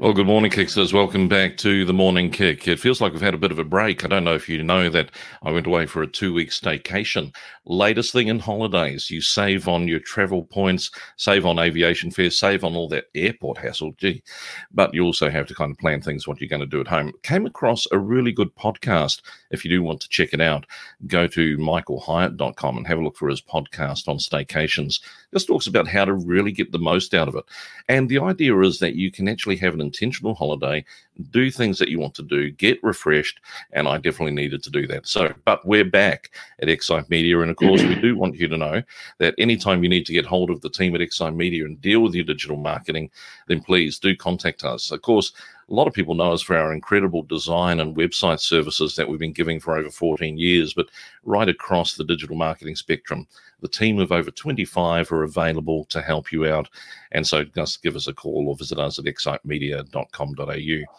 Well, 0.00 0.12
good 0.12 0.26
morning, 0.26 0.52
Kicksters. 0.52 0.92
Welcome 0.92 1.26
back 1.26 1.56
to 1.56 1.84
the 1.84 1.92
Morning 1.92 2.30
Kick. 2.30 2.68
It 2.68 2.78
feels 2.78 3.00
like 3.00 3.12
we've 3.12 3.20
had 3.20 3.34
a 3.34 3.38
bit 3.38 3.50
of 3.50 3.58
a 3.58 3.64
break. 3.64 4.04
I 4.04 4.06
don't 4.08 4.22
know 4.22 4.36
if 4.36 4.48
you 4.48 4.62
know 4.62 4.88
that 4.90 5.10
I 5.42 5.50
went 5.50 5.66
away 5.66 5.86
for 5.86 6.02
a 6.02 6.06
two 6.06 6.32
week 6.32 6.50
staycation. 6.50 7.34
Latest 7.64 8.12
thing 8.12 8.28
in 8.28 8.38
holidays, 8.38 9.10
you 9.10 9.20
save 9.20 9.66
on 9.66 9.88
your 9.88 9.98
travel 9.98 10.44
points, 10.44 10.92
save 11.16 11.44
on 11.44 11.58
aviation 11.58 12.12
fares, 12.12 12.38
save 12.38 12.62
on 12.62 12.76
all 12.76 12.88
that 12.90 13.06
airport 13.16 13.58
hassle. 13.58 13.92
Gee, 13.98 14.22
but 14.70 14.94
you 14.94 15.04
also 15.04 15.28
have 15.30 15.48
to 15.48 15.54
kind 15.54 15.72
of 15.72 15.78
plan 15.78 16.00
things 16.00 16.28
what 16.28 16.40
you're 16.40 16.48
going 16.48 16.60
to 16.60 16.66
do 16.66 16.80
at 16.80 16.86
home. 16.86 17.12
Came 17.24 17.44
across 17.44 17.84
a 17.90 17.98
really 17.98 18.30
good 18.30 18.54
podcast. 18.54 19.20
If 19.50 19.64
you 19.64 19.70
do 19.70 19.82
want 19.82 20.00
to 20.02 20.08
check 20.08 20.32
it 20.32 20.40
out, 20.40 20.64
go 21.08 21.26
to 21.26 21.58
michaelhyatt.com 21.58 22.76
and 22.76 22.86
have 22.86 22.98
a 22.98 23.02
look 23.02 23.16
for 23.16 23.28
his 23.28 23.42
podcast 23.42 24.06
on 24.06 24.18
staycations. 24.18 25.00
This 25.32 25.44
talks 25.44 25.66
about 25.66 25.88
how 25.88 26.04
to 26.04 26.14
really 26.14 26.52
get 26.52 26.70
the 26.70 26.78
most 26.78 27.14
out 27.14 27.26
of 27.26 27.34
it. 27.34 27.44
And 27.88 28.08
the 28.08 28.20
idea 28.20 28.58
is 28.60 28.78
that 28.78 28.94
you 28.94 29.10
can 29.10 29.28
actually 29.28 29.56
have 29.56 29.74
an 29.74 29.88
intentional 30.00 30.34
holiday, 30.34 30.84
do 31.30 31.50
things 31.50 31.78
that 31.78 31.88
you 31.88 31.98
want 31.98 32.14
to 32.14 32.22
do, 32.22 32.50
get 32.50 32.82
refreshed, 32.82 33.40
and 33.72 33.88
I 33.88 33.96
definitely 33.96 34.34
needed 34.34 34.62
to 34.62 34.70
do 34.70 34.86
that. 34.86 35.06
So, 35.06 35.32
but 35.44 35.66
we're 35.66 35.84
back 35.84 36.30
at 36.60 36.68
Excite 36.68 37.10
Media, 37.10 37.40
and 37.40 37.50
of 37.50 37.56
course, 37.56 37.82
we 37.82 37.94
do 37.94 38.16
want 38.16 38.36
you 38.36 38.48
to 38.48 38.56
know 38.56 38.82
that 39.18 39.34
anytime 39.38 39.82
you 39.82 39.88
need 39.88 40.06
to 40.06 40.12
get 40.12 40.26
hold 40.26 40.50
of 40.50 40.60
the 40.60 40.70
team 40.70 40.94
at 40.94 41.00
Excite 41.00 41.34
Media 41.34 41.64
and 41.64 41.80
deal 41.80 42.00
with 42.00 42.14
your 42.14 42.24
digital 42.24 42.56
marketing, 42.56 43.10
then 43.46 43.60
please 43.60 43.98
do 43.98 44.16
contact 44.16 44.64
us. 44.64 44.90
Of 44.90 45.02
course, 45.02 45.32
a 45.70 45.74
lot 45.74 45.86
of 45.86 45.92
people 45.92 46.14
know 46.14 46.32
us 46.32 46.40
for 46.40 46.56
our 46.56 46.72
incredible 46.72 47.22
design 47.22 47.80
and 47.80 47.94
website 47.94 48.40
services 48.40 48.96
that 48.96 49.06
we've 49.06 49.18
been 49.18 49.32
giving 49.32 49.60
for 49.60 49.76
over 49.76 49.90
14 49.90 50.38
years, 50.38 50.72
but 50.72 50.88
right 51.24 51.48
across 51.48 51.94
the 51.94 52.04
digital 52.04 52.36
marketing 52.36 52.74
spectrum, 52.74 53.26
the 53.60 53.68
team 53.68 53.98
of 53.98 54.10
over 54.10 54.30
25 54.30 55.12
are 55.12 55.24
available 55.24 55.84
to 55.86 56.00
help 56.00 56.32
you 56.32 56.46
out. 56.46 56.70
And 57.12 57.26
so 57.26 57.44
just 57.44 57.82
give 57.82 57.96
us 57.96 58.06
a 58.06 58.14
call 58.14 58.48
or 58.48 58.56
visit 58.56 58.78
us 58.78 58.98
at 58.98 59.04
excitemedia.com.au. 59.04 60.94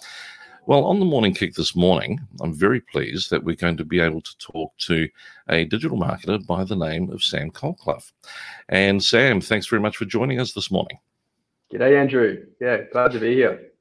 Well, 0.65 0.85
on 0.85 0.99
the 0.99 1.05
morning 1.05 1.33
kick 1.33 1.55
this 1.55 1.75
morning, 1.75 2.19
I'm 2.41 2.53
very 2.53 2.79
pleased 2.79 3.31
that 3.31 3.43
we're 3.43 3.55
going 3.55 3.77
to 3.77 3.85
be 3.85 3.99
able 3.99 4.21
to 4.21 4.37
talk 4.37 4.77
to 4.79 5.09
a 5.49 5.65
digital 5.65 5.97
marketer 5.97 6.45
by 6.45 6.63
the 6.63 6.75
name 6.75 7.09
of 7.09 7.23
Sam 7.23 7.49
Colclough. 7.49 8.03
And 8.67 9.03
Sam, 9.03 9.41
thanks 9.41 9.65
very 9.65 9.81
much 9.81 9.97
for 9.97 10.05
joining 10.05 10.39
us 10.39 10.53
this 10.53 10.69
morning. 10.69 10.99
G'day, 11.73 11.99
Andrew. 11.99 12.45
Yeah, 12.61 12.81
glad 12.91 13.11
to 13.13 13.19
be 13.19 13.33
here. 13.33 13.71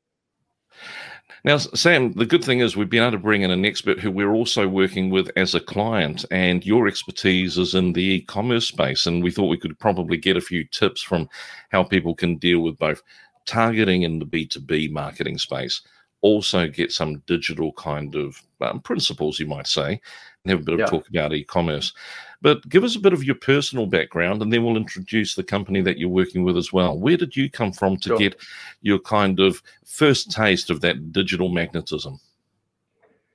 Now, 1.44 1.58
Sam, 1.58 2.12
the 2.12 2.26
good 2.26 2.42
thing 2.42 2.60
is 2.60 2.76
we've 2.76 2.90
been 2.90 3.02
able 3.02 3.12
to 3.12 3.18
bring 3.18 3.42
in 3.42 3.50
an 3.50 3.64
expert 3.64 4.00
who 4.00 4.10
we're 4.10 4.32
also 4.32 4.66
working 4.66 5.10
with 5.10 5.30
as 5.36 5.54
a 5.54 5.60
client, 5.60 6.24
and 6.30 6.66
your 6.66 6.88
expertise 6.88 7.58
is 7.58 7.74
in 7.74 7.92
the 7.92 8.02
e 8.02 8.20
commerce 8.22 8.66
space. 8.66 9.06
And 9.06 9.22
we 9.22 9.30
thought 9.30 9.46
we 9.46 9.58
could 9.58 9.78
probably 9.78 10.16
get 10.16 10.36
a 10.36 10.42
few 10.42 10.64
tips 10.64 11.00
from 11.02 11.28
how 11.70 11.84
people 11.84 12.14
can 12.14 12.36
deal 12.36 12.60
with 12.60 12.78
both 12.78 13.02
targeting 13.46 14.02
in 14.02 14.18
the 14.18 14.26
B2B 14.26 14.90
marketing 14.90 15.38
space, 15.38 15.80
also 16.20 16.68
get 16.68 16.92
some 16.92 17.22
digital 17.26 17.72
kind 17.72 18.14
of 18.14 18.42
um, 18.60 18.80
principles, 18.80 19.38
you 19.38 19.46
might 19.46 19.66
say, 19.66 20.00
and 20.44 20.50
have 20.50 20.60
a 20.60 20.64
bit 20.64 20.74
of 20.74 20.80
yeah. 20.80 20.86
talk 20.86 21.08
about 21.08 21.32
e 21.32 21.44
commerce. 21.44 21.92
But 22.40 22.68
give 22.68 22.84
us 22.84 22.96
a 22.96 23.00
bit 23.00 23.12
of 23.12 23.24
your 23.24 23.34
personal 23.34 23.86
background, 23.86 24.42
and 24.42 24.52
then 24.52 24.64
we'll 24.64 24.76
introduce 24.76 25.34
the 25.34 25.42
company 25.42 25.80
that 25.82 25.98
you're 25.98 26.08
working 26.08 26.44
with 26.44 26.56
as 26.56 26.72
well. 26.72 26.98
Where 26.98 27.16
did 27.16 27.36
you 27.36 27.50
come 27.50 27.72
from 27.72 27.96
to 27.98 28.08
sure. 28.10 28.18
get 28.18 28.36
your 28.80 29.00
kind 29.00 29.40
of 29.40 29.62
first 29.84 30.30
taste 30.30 30.70
of 30.70 30.80
that 30.82 31.12
digital 31.12 31.48
magnetism? 31.48 32.20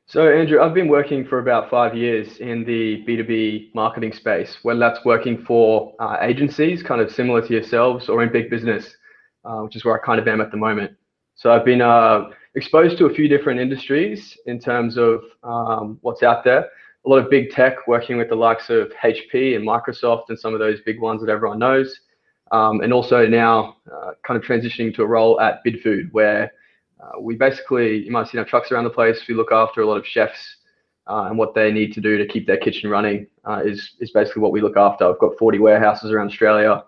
So, 0.06 0.32
Andrew, 0.32 0.62
I've 0.62 0.74
been 0.74 0.90
working 0.90 1.26
for 1.26 1.40
about 1.40 1.70
five 1.70 1.96
years 1.96 2.38
in 2.38 2.64
the 2.66 3.04
B2B 3.06 3.74
marketing 3.74 4.14
space, 4.14 4.58
whether 4.62 4.80
that's 4.80 5.04
working 5.04 5.44
for 5.44 5.96
uh, 6.00 6.18
agencies, 6.22 6.84
kind 6.84 7.02
of 7.02 7.12
similar 7.12 7.42
to 7.42 7.54
yourselves, 7.54 8.10
or 8.10 8.22
in 8.22 8.32
big 8.32 8.50
business, 8.50 8.96
uh, 9.44 9.62
which 9.62 9.76
is 9.76 9.84
where 9.84 10.00
I 10.00 10.06
kind 10.06 10.20
of 10.20 10.28
am 10.28 10.40
at 10.40 10.52
the 10.52 10.58
moment. 10.58 10.92
So, 11.36 11.52
I've 11.52 11.66
been 11.66 11.82
uh, 11.82 12.30
exposed 12.56 12.98
to 13.00 13.06
a 13.06 13.14
few 13.14 13.28
different 13.28 13.60
industries 13.60 14.38
in 14.46 14.60
terms 14.60 14.98
of 14.98 15.22
um, 15.44 15.98
what's 16.02 16.24
out 16.24 16.44
there 16.44 16.70
a 17.06 17.10
lot 17.10 17.18
of 17.18 17.30
big 17.30 17.52
tech 17.52 17.88
working 17.88 18.18
with 18.18 18.30
the 18.30 18.36
likes 18.36 18.70
of 18.70 18.92
HP 19.04 19.56
and 19.56 19.68
Microsoft 19.68 20.30
and 20.30 20.40
some 20.40 20.54
of 20.54 20.60
those 20.60 20.80
big 20.82 21.02
ones 21.02 21.22
that 21.22 21.30
everyone 21.30 21.60
knows. 21.60 22.00
Um, 22.52 22.82
and 22.82 22.94
also 22.94 23.26
now 23.26 23.78
uh, 23.92 24.12
kind 24.26 24.42
of 24.42 24.48
transitioning 24.48 24.94
to 24.96 25.04
a 25.04 25.08
role 25.08 25.40
at 25.42 25.64
BidFood 25.66 26.12
where 26.12 26.52
uh, 27.02 27.20
we 27.20 27.36
basically, 27.36 27.98
you 28.06 28.12
might 28.12 28.28
see 28.28 28.38
our 28.38 28.46
trucks 28.46 28.72
around 28.72 28.86
the 28.86 28.90
place. 28.90 29.22
We 29.28 29.34
look 29.34 29.52
after 29.52 29.82
a 29.82 29.88
lot 29.88 29.98
of 29.98 30.06
chefs 30.06 30.58
uh, 31.08 31.26
and 31.30 31.38
what 31.38 31.56
they 31.56 31.72
need 31.72 31.94
to 31.94 32.02
do 32.02 32.18
to 32.18 32.28
keep 32.28 32.48
their 32.48 32.58
kitchen 32.58 32.90
running 32.90 33.28
uh, 33.44 33.62
is, 33.66 33.96
is 34.00 34.12
basically 34.12 34.42
what 34.42 34.52
we 34.52 34.62
look 34.62 34.78
after. 34.78 35.06
I've 35.06 35.20
got 35.20 35.38
40 35.38 35.60
warehouses 35.60 36.12
around 36.12 36.28
Australia. 36.28 36.84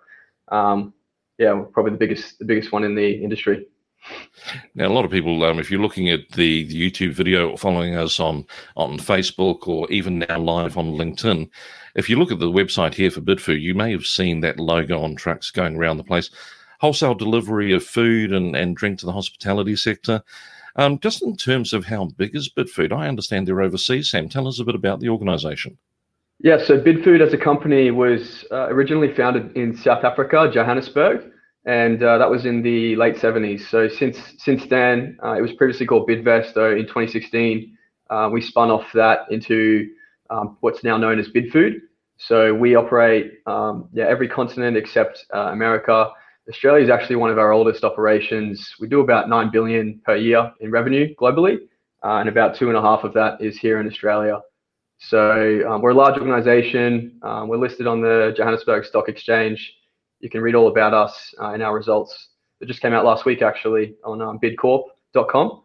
Um, 0.49 0.93
yeah, 1.37 1.61
probably 1.73 1.91
the 1.91 1.97
biggest, 1.97 2.39
the 2.39 2.45
biggest 2.45 2.71
one 2.71 2.85
in 2.85 2.95
the 2.95 3.11
industry. 3.11 3.67
Now, 4.75 4.87
a 4.87 4.93
lot 4.93 5.05
of 5.05 5.11
people, 5.11 5.43
um, 5.43 5.59
if 5.59 5.71
you're 5.71 5.81
looking 5.81 6.09
at 6.09 6.29
the, 6.31 6.65
the, 6.65 6.91
YouTube 6.91 7.13
video 7.13 7.49
or 7.49 7.57
following 7.57 7.95
us 7.95 8.19
on, 8.19 8.45
on 8.75 8.97
Facebook 8.97 9.67
or 9.67 9.89
even 9.91 10.19
now 10.19 10.37
live 10.37 10.77
on 10.77 10.93
LinkedIn, 10.93 11.49
if 11.95 12.09
you 12.09 12.17
look 12.17 12.31
at 12.31 12.39
the 12.39 12.51
website 12.51 12.93
here 12.93 13.09
for 13.09 13.21
BidFood, 13.21 13.61
you 13.61 13.73
may 13.73 13.91
have 13.91 14.05
seen 14.05 14.41
that 14.41 14.59
logo 14.59 15.01
on 15.01 15.15
trucks 15.15 15.49
going 15.49 15.75
around 15.75 15.97
the 15.97 16.03
place. 16.03 16.29
Wholesale 16.79 17.15
delivery 17.15 17.73
of 17.73 17.83
food 17.83 18.33
and, 18.33 18.55
and 18.55 18.75
drink 18.75 18.99
to 18.99 19.05
the 19.05 19.13
hospitality 19.13 19.75
sector. 19.75 20.21
Um, 20.75 20.99
just 20.99 21.23
in 21.23 21.37
terms 21.37 21.71
of 21.71 21.85
how 21.85 22.05
big 22.17 22.35
is 22.35 22.49
BidFood, 22.49 22.91
I 22.91 23.07
understand 23.07 23.47
they're 23.47 23.61
overseas. 23.61 24.11
Sam, 24.11 24.27
tell 24.27 24.47
us 24.47 24.59
a 24.59 24.65
bit 24.65 24.75
about 24.75 24.99
the 24.99 25.09
organization. 25.09 25.77
Yeah, 26.39 26.57
so 26.61 26.77
BidFood 26.77 27.25
as 27.25 27.33
a 27.33 27.37
company 27.37 27.91
was 27.91 28.45
uh, 28.51 28.67
originally 28.67 29.13
founded 29.13 29.55
in 29.55 29.75
South 29.75 30.03
Africa, 30.03 30.51
Johannesburg 30.53 31.31
and 31.65 32.01
uh, 32.03 32.17
that 32.19 32.29
was 32.29 32.45
in 32.45 32.61
the 32.61 32.95
late 32.95 33.15
70s. 33.15 33.67
So 33.69 33.87
since 33.87 34.17
since 34.37 34.65
then, 34.67 35.17
uh, 35.23 35.33
it 35.33 35.41
was 35.41 35.53
previously 35.53 35.85
called 35.85 36.07
Bidvest. 36.07 36.53
Though 36.53 36.71
in 36.71 36.83
2016, 36.83 37.75
uh, 38.09 38.29
we 38.31 38.41
spun 38.41 38.69
off 38.69 38.85
that 38.93 39.19
into 39.31 39.89
um, 40.29 40.57
what's 40.61 40.83
now 40.83 40.97
known 40.97 41.19
as 41.19 41.27
BidFood. 41.29 41.79
So 42.17 42.53
we 42.53 42.75
operate 42.75 43.39
um, 43.47 43.89
yeah 43.93 44.05
every 44.05 44.27
continent 44.27 44.77
except 44.77 45.25
uh, 45.33 45.49
America. 45.51 46.11
Australia 46.47 46.83
is 46.83 46.91
actually 46.91 47.15
one 47.15 47.31
of 47.31 47.39
our 47.39 47.51
oldest 47.51 47.83
operations. 47.83 48.75
We 48.79 48.87
do 48.87 48.99
about 48.99 49.27
nine 49.27 49.49
billion 49.51 49.99
per 50.05 50.15
year 50.15 50.51
in 50.59 50.69
revenue 50.69 51.15
globally, 51.19 51.57
uh, 52.03 52.17
and 52.19 52.29
about 52.29 52.55
two 52.55 52.67
and 52.67 52.77
a 52.77 52.81
half 52.81 53.03
of 53.03 53.13
that 53.15 53.41
is 53.41 53.57
here 53.57 53.79
in 53.79 53.87
Australia. 53.87 54.41
So 54.99 55.67
um, 55.67 55.81
we're 55.81 55.89
a 55.89 55.95
large 55.95 56.17
organization. 56.19 57.19
Um, 57.23 57.47
we're 57.47 57.57
listed 57.57 57.87
on 57.87 58.01
the 58.01 58.33
Johannesburg 58.37 58.85
Stock 58.85 59.09
Exchange 59.09 59.73
you 60.19 60.29
can 60.29 60.41
read 60.41 60.55
all 60.55 60.67
about 60.67 60.93
us 60.93 61.33
uh, 61.41 61.51
in 61.51 61.61
our 61.61 61.73
results 61.73 62.29
that 62.59 62.67
just 62.67 62.81
came 62.81 62.93
out 62.93 63.05
last 63.05 63.25
week, 63.25 63.41
actually, 63.41 63.95
on 64.03 64.21
um, 64.21 64.39
bidcorp.com. 64.39 65.63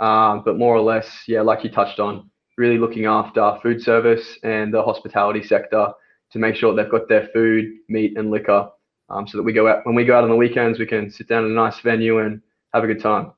Um, 0.00 0.42
but 0.44 0.58
more 0.58 0.74
or 0.74 0.80
less, 0.80 1.08
yeah, 1.28 1.42
like 1.42 1.62
you 1.64 1.70
touched 1.70 2.00
on, 2.00 2.30
really 2.56 2.78
looking 2.78 3.06
after 3.06 3.58
food 3.62 3.80
service 3.80 4.38
and 4.42 4.72
the 4.72 4.82
hospitality 4.82 5.42
sector 5.42 5.92
to 6.32 6.38
make 6.38 6.56
sure 6.56 6.74
they've 6.74 6.90
got 6.90 7.08
their 7.08 7.28
food, 7.32 7.72
meat, 7.88 8.16
and 8.16 8.30
liquor, 8.30 8.68
um, 9.10 9.28
so 9.28 9.36
that 9.36 9.42
we 9.42 9.52
go 9.52 9.68
out 9.68 9.84
when 9.84 9.94
we 9.94 10.04
go 10.04 10.16
out 10.16 10.24
on 10.24 10.30
the 10.30 10.36
weekends, 10.36 10.78
we 10.78 10.86
can 10.86 11.10
sit 11.10 11.28
down 11.28 11.44
in 11.44 11.50
a 11.50 11.54
nice 11.54 11.78
venue 11.80 12.18
and 12.18 12.40
have 12.72 12.82
a 12.82 12.86
good 12.86 13.00
time 13.00 13.32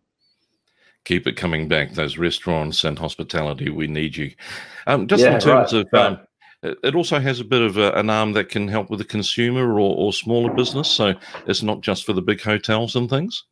keep 1.04 1.26
it 1.26 1.36
coming 1.36 1.68
back. 1.68 1.92
Those 1.92 2.18
restaurants 2.18 2.84
and 2.84 2.98
hospitality, 2.98 3.70
we 3.70 3.86
need 3.86 4.16
you. 4.16 4.32
Um, 4.86 5.06
just 5.06 5.22
yeah, 5.22 5.34
in 5.34 5.40
terms 5.40 5.72
right, 5.72 5.86
of 5.92 5.94
um, 5.94 6.26
it 6.82 6.94
also 6.94 7.20
has 7.20 7.40
a 7.40 7.44
bit 7.44 7.62
of 7.62 7.76
a, 7.76 7.92
an 7.92 8.10
arm 8.10 8.32
that 8.32 8.48
can 8.48 8.68
help 8.68 8.90
with 8.90 8.98
the 8.98 9.04
consumer 9.04 9.72
or, 9.72 9.94
or 9.96 10.12
smaller 10.12 10.52
business. 10.52 10.90
So 10.90 11.14
it's 11.46 11.62
not 11.62 11.80
just 11.80 12.04
for 12.04 12.12
the 12.12 12.22
big 12.22 12.40
hotels 12.40 12.96
and 12.96 13.08
things. 13.08 13.44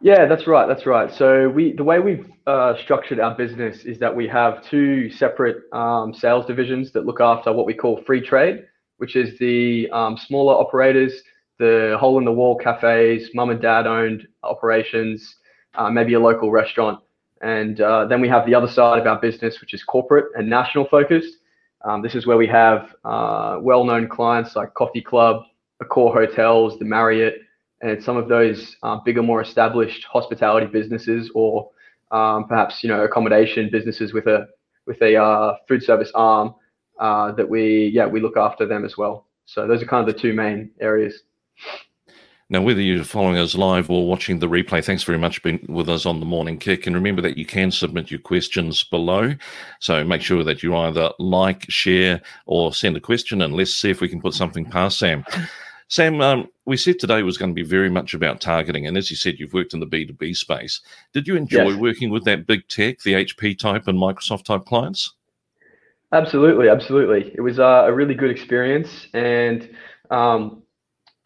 Yeah, 0.00 0.26
that's 0.26 0.48
right. 0.48 0.66
That's 0.66 0.84
right. 0.84 1.12
So 1.14 1.48
we 1.48 1.74
the 1.74 1.84
way 1.84 2.00
we've 2.00 2.28
uh, 2.48 2.74
structured 2.82 3.20
our 3.20 3.36
business 3.36 3.84
is 3.84 4.00
that 4.00 4.14
we 4.14 4.26
have 4.26 4.64
two 4.64 5.08
separate 5.10 5.72
um, 5.72 6.12
sales 6.12 6.44
divisions 6.44 6.90
that 6.92 7.06
look 7.06 7.20
after 7.20 7.52
what 7.52 7.66
we 7.66 7.74
call 7.74 8.02
free 8.04 8.20
trade, 8.20 8.64
which 8.96 9.14
is 9.14 9.38
the 9.38 9.88
um, 9.92 10.16
smaller 10.16 10.54
operators, 10.54 11.22
the 11.60 11.96
hole 12.00 12.18
in 12.18 12.24
the 12.24 12.32
wall 12.32 12.56
cafes, 12.56 13.30
mum 13.32 13.50
and 13.50 13.62
dad 13.62 13.86
owned 13.86 14.26
operations, 14.42 15.36
uh, 15.76 15.88
maybe 15.88 16.14
a 16.14 16.20
local 16.20 16.50
restaurant. 16.50 16.98
And 17.40 17.80
uh, 17.80 18.06
then 18.06 18.20
we 18.20 18.28
have 18.28 18.44
the 18.44 18.56
other 18.56 18.68
side 18.68 18.98
of 18.98 19.06
our 19.06 19.20
business, 19.20 19.60
which 19.60 19.72
is 19.72 19.84
corporate 19.84 20.26
and 20.34 20.50
national 20.50 20.88
focused. 20.88 21.36
Um, 21.84 22.02
this 22.02 22.14
is 22.14 22.26
where 22.26 22.36
we 22.36 22.46
have 22.46 22.94
uh, 23.04 23.58
well 23.60 23.84
known 23.84 24.08
clients 24.08 24.54
like 24.56 24.72
Coffee 24.74 25.02
Club, 25.02 25.42
Accor 25.82 26.12
Hotels, 26.12 26.78
the 26.78 26.84
Marriott, 26.84 27.40
and 27.80 28.02
some 28.02 28.16
of 28.16 28.28
those 28.28 28.76
uh, 28.82 28.96
bigger, 29.04 29.22
more 29.22 29.42
established 29.42 30.04
hospitality 30.04 30.66
businesses 30.66 31.30
or 31.34 31.70
um, 32.12 32.46
perhaps 32.46 32.82
you 32.82 32.88
know 32.88 33.02
accommodation 33.02 33.68
businesses 33.70 34.12
with 34.12 34.26
a 34.26 34.46
with 34.86 35.00
a 35.02 35.16
uh, 35.16 35.54
food 35.66 35.82
service 35.82 36.12
arm 36.14 36.54
uh, 37.00 37.32
that 37.32 37.48
we 37.48 37.90
yeah 37.92 38.06
we 38.06 38.20
look 38.20 38.36
after 38.36 38.66
them 38.66 38.84
as 38.84 38.96
well. 38.96 39.26
So 39.46 39.66
those 39.66 39.82
are 39.82 39.86
kind 39.86 40.08
of 40.08 40.14
the 40.14 40.20
two 40.20 40.32
main 40.32 40.70
areas. 40.80 41.22
Now, 42.52 42.60
whether 42.60 42.82
you're 42.82 43.02
following 43.02 43.38
us 43.38 43.54
live 43.54 43.88
or 43.88 44.06
watching 44.06 44.38
the 44.38 44.46
replay, 44.46 44.84
thanks 44.84 45.04
very 45.04 45.16
much 45.16 45.36
for 45.38 45.44
being 45.44 45.64
with 45.70 45.88
us 45.88 46.04
on 46.04 46.20
the 46.20 46.26
morning 46.26 46.58
kick. 46.58 46.86
And 46.86 46.94
remember 46.94 47.22
that 47.22 47.38
you 47.38 47.46
can 47.46 47.70
submit 47.70 48.10
your 48.10 48.20
questions 48.20 48.84
below. 48.84 49.34
So 49.80 50.04
make 50.04 50.20
sure 50.20 50.44
that 50.44 50.62
you 50.62 50.76
either 50.76 51.12
like, 51.18 51.64
share, 51.70 52.20
or 52.44 52.74
send 52.74 52.94
a 52.94 53.00
question, 53.00 53.40
and 53.40 53.54
let's 53.54 53.74
see 53.74 53.88
if 53.88 54.02
we 54.02 54.08
can 54.10 54.20
put 54.20 54.34
something 54.34 54.66
past 54.66 54.98
Sam. 54.98 55.24
Sam, 55.88 56.20
um, 56.20 56.46
we 56.66 56.76
said 56.76 56.98
today 56.98 57.22
was 57.22 57.38
going 57.38 57.52
to 57.52 57.54
be 57.54 57.66
very 57.66 57.88
much 57.88 58.12
about 58.12 58.42
targeting. 58.42 58.86
And 58.86 58.98
as 58.98 59.10
you 59.10 59.16
said, 59.16 59.36
you've 59.38 59.54
worked 59.54 59.72
in 59.72 59.80
the 59.80 59.86
B2B 59.86 60.36
space. 60.36 60.82
Did 61.14 61.26
you 61.26 61.36
enjoy 61.36 61.70
yes. 61.70 61.78
working 61.80 62.10
with 62.10 62.24
that 62.24 62.46
big 62.46 62.68
tech, 62.68 62.98
the 63.00 63.14
HP 63.14 63.58
type 63.58 63.88
and 63.88 63.98
Microsoft 63.98 64.44
type 64.44 64.66
clients? 64.66 65.14
Absolutely, 66.12 66.68
absolutely. 66.68 67.32
It 67.34 67.40
was 67.40 67.58
uh, 67.58 67.84
a 67.86 67.92
really 67.94 68.14
good 68.14 68.30
experience. 68.30 69.06
And 69.14 69.70
um, 70.10 70.61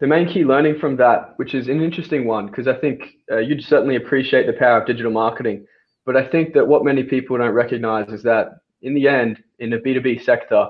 the 0.00 0.06
main 0.06 0.28
key 0.28 0.44
learning 0.44 0.78
from 0.78 0.96
that, 0.96 1.34
which 1.36 1.54
is 1.54 1.68
an 1.68 1.82
interesting 1.82 2.26
one, 2.26 2.46
because 2.46 2.68
I 2.68 2.74
think 2.74 3.02
uh, 3.30 3.38
you'd 3.38 3.64
certainly 3.64 3.96
appreciate 3.96 4.46
the 4.46 4.52
power 4.52 4.80
of 4.80 4.86
digital 4.86 5.10
marketing. 5.10 5.66
But 6.04 6.16
I 6.16 6.26
think 6.28 6.52
that 6.54 6.68
what 6.68 6.84
many 6.84 7.02
people 7.02 7.38
don't 7.38 7.52
recognize 7.52 8.08
is 8.12 8.22
that 8.24 8.58
in 8.82 8.94
the 8.94 9.08
end, 9.08 9.42
in 9.58 9.70
the 9.70 9.78
B2B 9.78 10.22
sector, 10.22 10.68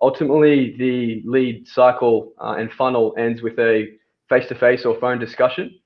ultimately 0.00 0.74
the 0.78 1.22
lead 1.24 1.68
cycle 1.68 2.32
uh, 2.40 2.56
and 2.58 2.72
funnel 2.72 3.14
ends 3.18 3.42
with 3.42 3.58
a 3.58 3.88
face 4.28 4.48
to 4.48 4.54
face 4.54 4.84
or 4.84 4.98
phone 4.98 5.18
discussion. 5.18 5.78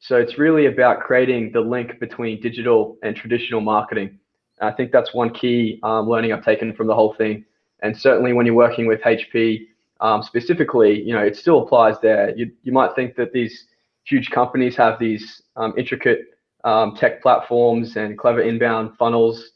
So 0.00 0.16
it's 0.16 0.36
really 0.36 0.66
about 0.66 1.00
creating 1.00 1.52
the 1.52 1.60
link 1.60 2.00
between 2.00 2.40
digital 2.40 2.98
and 3.04 3.14
traditional 3.14 3.60
marketing. 3.60 4.18
I 4.60 4.72
think 4.72 4.90
that's 4.92 5.14
one 5.14 5.32
key 5.32 5.78
um, 5.82 6.08
learning 6.08 6.32
I've 6.32 6.44
taken 6.44 6.74
from 6.74 6.88
the 6.88 6.94
whole 6.94 7.14
thing. 7.14 7.44
And 7.82 7.96
certainly 7.96 8.32
when 8.32 8.46
you're 8.46 8.54
working 8.54 8.86
with 8.86 9.00
HP, 9.00 9.60
um, 10.02 10.22
specifically, 10.22 11.00
you 11.00 11.14
know, 11.14 11.22
it 11.22 11.36
still 11.36 11.62
applies 11.62 11.96
there. 12.02 12.36
You, 12.36 12.50
you 12.64 12.72
might 12.72 12.94
think 12.94 13.16
that 13.16 13.32
these 13.32 13.66
huge 14.04 14.30
companies 14.30 14.76
have 14.76 14.98
these 14.98 15.40
um, 15.56 15.72
intricate 15.78 16.26
um, 16.64 16.94
tech 16.96 17.22
platforms 17.22 17.96
and 17.96 18.18
clever 18.18 18.42
inbound 18.42 18.96
funnels, 18.98 19.52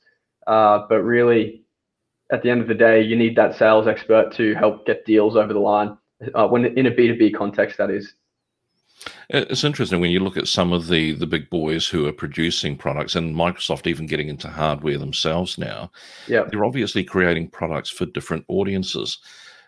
uh, 0.46 0.86
but 0.88 1.02
really, 1.02 1.62
at 2.32 2.42
the 2.42 2.50
end 2.50 2.60
of 2.60 2.68
the 2.68 2.74
day, 2.74 3.02
you 3.02 3.16
need 3.16 3.36
that 3.36 3.56
sales 3.56 3.86
expert 3.86 4.32
to 4.34 4.54
help 4.54 4.86
get 4.86 5.04
deals 5.04 5.36
over 5.36 5.52
the 5.52 5.58
line. 5.58 5.96
Uh, 6.34 6.48
when 6.48 6.64
in 6.64 6.86
a 6.86 6.90
B 6.90 7.08
two 7.08 7.18
B 7.18 7.30
context, 7.30 7.76
that 7.78 7.90
is. 7.90 8.14
It's 9.28 9.64
interesting 9.64 10.00
when 10.00 10.10
you 10.10 10.20
look 10.20 10.36
at 10.36 10.48
some 10.48 10.72
of 10.72 10.88
the 10.88 11.12
the 11.12 11.26
big 11.26 11.50
boys 11.50 11.86
who 11.86 12.06
are 12.06 12.12
producing 12.12 12.76
products, 12.76 13.14
and 13.16 13.34
Microsoft 13.34 13.86
even 13.86 14.06
getting 14.06 14.28
into 14.28 14.48
hardware 14.48 14.98
themselves 14.98 15.58
now. 15.58 15.90
Yeah, 16.26 16.44
they're 16.48 16.64
obviously 16.64 17.04
creating 17.04 17.50
products 17.50 17.90
for 17.90 18.06
different 18.06 18.44
audiences. 18.48 19.18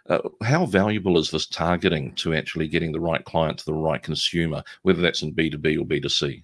Uh, 0.08 0.20
how 0.43 0.64
valuable 0.64 1.19
is 1.19 1.31
this 1.31 1.46
targeting 1.46 2.14
to 2.14 2.34
actually 2.34 2.66
getting 2.66 2.93
the 2.93 3.00
right 3.00 3.25
client 3.25 3.58
to 3.58 3.64
the 3.66 3.75
right 3.75 4.02
consumer, 4.02 4.62
whether 4.82 5.02
that's 5.02 5.22
in 5.22 5.34
B2B 5.34 5.78
or 5.78 5.84
B2C? 5.84 6.43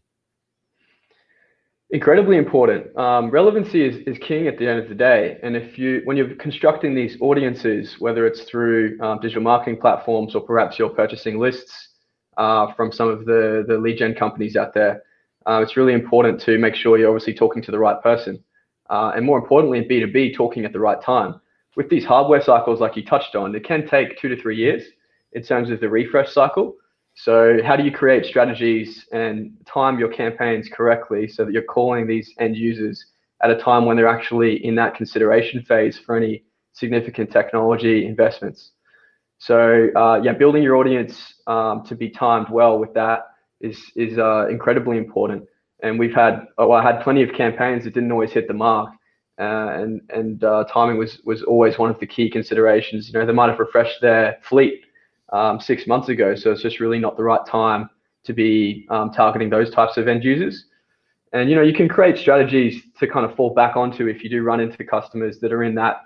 Incredibly 1.91 2.37
important. 2.37 2.95
Um, 2.99 3.31
relevancy 3.31 3.83
is, 3.83 3.97
is 4.07 4.19
king 4.19 4.49
at 4.49 4.59
the 4.59 4.69
end 4.69 4.81
of 4.81 4.89
the 4.89 4.95
day. 4.95 5.39
And 5.43 5.57
if 5.57 5.79
you, 5.79 6.03
when 6.05 6.17
you're 6.17 6.35
constructing 6.35 6.95
these 6.95 7.17
audiences, 7.21 7.97
whether 8.01 8.27
it's 8.27 8.43
through 8.43 8.99
um, 9.01 9.21
digital 9.21 9.43
marketing 9.43 9.81
platforms 9.81 10.35
or 10.35 10.43
perhaps 10.43 10.79
you're 10.79 10.91
purchasing 10.91 11.39
lists 11.39 11.91
uh, 12.37 12.73
from 12.75 12.93
some 12.93 13.09
of 13.09 13.25
the, 13.25 13.65
the 13.69 13.79
lead 13.79 13.99
gen 13.99 14.15
companies 14.15 14.57
out 14.57 14.75
there, 14.75 15.05
uh, 15.47 15.61
it's 15.63 15.77
really 15.77 15.93
important 15.93 16.41
to 16.41 16.59
make 16.59 16.75
sure 16.75 16.99
you're 16.99 17.11
obviously 17.11 17.35
talking 17.35 17.63
to 17.63 17.71
the 17.71 17.79
right 17.79 18.03
person. 18.03 18.43
Uh, 18.91 19.13
and 19.15 19.25
more 19.25 19.39
importantly, 19.39 19.79
in 19.79 19.85
B2B, 19.85 20.35
talking 20.35 20.65
at 20.65 20.73
the 20.73 20.81
right 20.81 21.01
time 21.01 21.41
with 21.77 21.89
these 21.89 22.05
hardware 22.05 22.43
cycles, 22.43 22.81
like 22.81 22.97
you 22.97 23.05
touched 23.05 23.35
on, 23.35 23.55
it 23.55 23.65
can 23.65 23.87
take 23.87 24.19
two 24.19 24.29
to 24.29 24.41
three 24.41 24.57
years 24.57 24.83
in 25.33 25.43
terms 25.43 25.71
of 25.71 25.81
the 25.81 25.89
refresh 25.89 26.33
cycle. 26.33 26.75
So, 27.17 27.59
how 27.65 27.77
do 27.77 27.85
you 27.85 27.93
create 27.93 28.25
strategies 28.27 29.07
and 29.13 29.53
time 29.67 29.99
your 29.99 30.09
campaigns 30.09 30.69
correctly 30.73 31.29
so 31.29 31.45
that 31.45 31.53
you're 31.53 31.63
calling 31.63 32.07
these 32.07 32.33
end 32.41 32.57
users 32.57 33.05
at 33.43 33.51
a 33.51 33.57
time 33.57 33.85
when 33.85 33.97
they're 33.97 34.09
actually 34.09 34.65
in 34.65 34.75
that 34.77 34.95
consideration 34.97 35.63
phase 35.63 35.99
for 35.99 36.17
any 36.17 36.45
significant 36.73 37.31
technology 37.31 38.07
investments? 38.07 38.73
So, 39.39 39.89
uh, 39.95 40.21
yeah, 40.23 40.33
building 40.33 40.63
your 40.63 40.77
audience 40.77 41.35
um, 41.47 41.85
to 41.87 41.95
be 41.95 42.11
timed 42.11 42.49
well 42.51 42.79
with 42.79 42.95
that 42.95 43.27
is 43.61 43.79
is 43.95 44.19
uh, 44.19 44.49
incredibly 44.49 44.99
important. 44.99 45.45
And 45.83 45.99
we've 45.99 46.15
had, 46.15 46.47
oh, 46.59 46.73
I 46.73 46.83
had 46.83 47.03
plenty 47.03 47.23
of 47.23 47.33
campaigns 47.33 47.85
that 47.85 47.95
didn't 47.95 48.11
always 48.11 48.33
hit 48.33 48.49
the 48.49 48.55
mark, 48.55 48.91
uh, 49.39 49.71
and 49.75 50.01
and 50.11 50.45
uh, 50.45 50.65
timing 50.73 50.97
was 50.97 51.21
was 51.25 51.43
always 51.43 51.79
one 51.79 51.91
of 51.91 51.99
the 51.99 52.07
key 52.07 52.31
considerations. 52.31 53.09
You 53.09 53.19
know, 53.19 53.27
they 53.27 53.33
might 53.33 53.51
have 53.51 53.59
refreshed 53.59 54.01
their 54.01 54.39
fleet 54.49 54.85
um, 55.33 55.61
six 55.61 55.87
months 55.87 56.09
ago, 56.09 56.35
so 56.35 56.53
it's 56.53 56.63
just 56.63 56.81
really 56.81 56.99
not 56.99 57.17
the 57.17 57.25
right 57.25 57.45
time 57.47 57.91
to 58.25 58.33
be 58.33 58.87
um, 58.91 59.11
targeting 59.11 59.51
those 59.51 59.71
types 59.71 59.97
of 59.97 60.09
end 60.09 60.25
users. 60.25 60.67
And 61.33 61.51
you 61.51 61.57
know, 61.57 61.63
you 61.63 61.75
can 61.75 61.89
create 61.89 62.17
strategies 62.17 62.81
to 63.01 63.09
kind 63.09 63.27
of 63.29 63.35
fall 63.37 63.53
back 63.53 63.77
onto 63.77 64.07
if 64.07 64.23
you 64.23 64.31
do 64.31 64.43
run 64.43 64.61
into 64.61 64.85
customers 64.85 65.41
that 65.41 65.53
are 65.53 65.65
in 65.65 65.75
that 65.75 65.97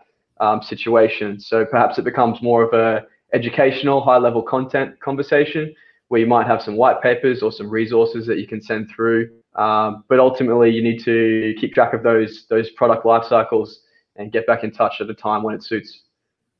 um, 0.40 0.62
situation. 0.62 1.38
So 1.38 1.66
perhaps 1.66 1.98
it 1.98 2.04
becomes 2.04 2.40
more 2.42 2.62
of 2.62 2.72
a 2.72 3.04
educational, 3.34 4.00
high-level 4.00 4.42
content 4.42 4.98
conversation 5.00 5.74
where 6.08 6.20
you 6.20 6.26
might 6.26 6.46
have 6.46 6.62
some 6.62 6.76
white 6.76 7.02
papers 7.02 7.42
or 7.42 7.52
some 7.52 7.68
resources 7.68 8.26
that 8.26 8.38
you 8.38 8.46
can 8.46 8.62
send 8.62 8.88
through 8.94 9.28
um, 9.54 10.04
but 10.08 10.20
ultimately, 10.20 10.70
you 10.70 10.82
need 10.82 11.02
to 11.04 11.54
keep 11.58 11.74
track 11.74 11.94
of 11.94 12.02
those 12.02 12.46
those 12.48 12.70
product 12.70 13.04
life 13.04 13.24
cycles 13.24 13.82
and 14.16 14.32
get 14.32 14.46
back 14.46 14.64
in 14.64 14.70
touch 14.70 15.00
at 15.00 15.08
a 15.08 15.14
time 15.14 15.42
when 15.42 15.54
it 15.54 15.62
suits. 15.62 16.02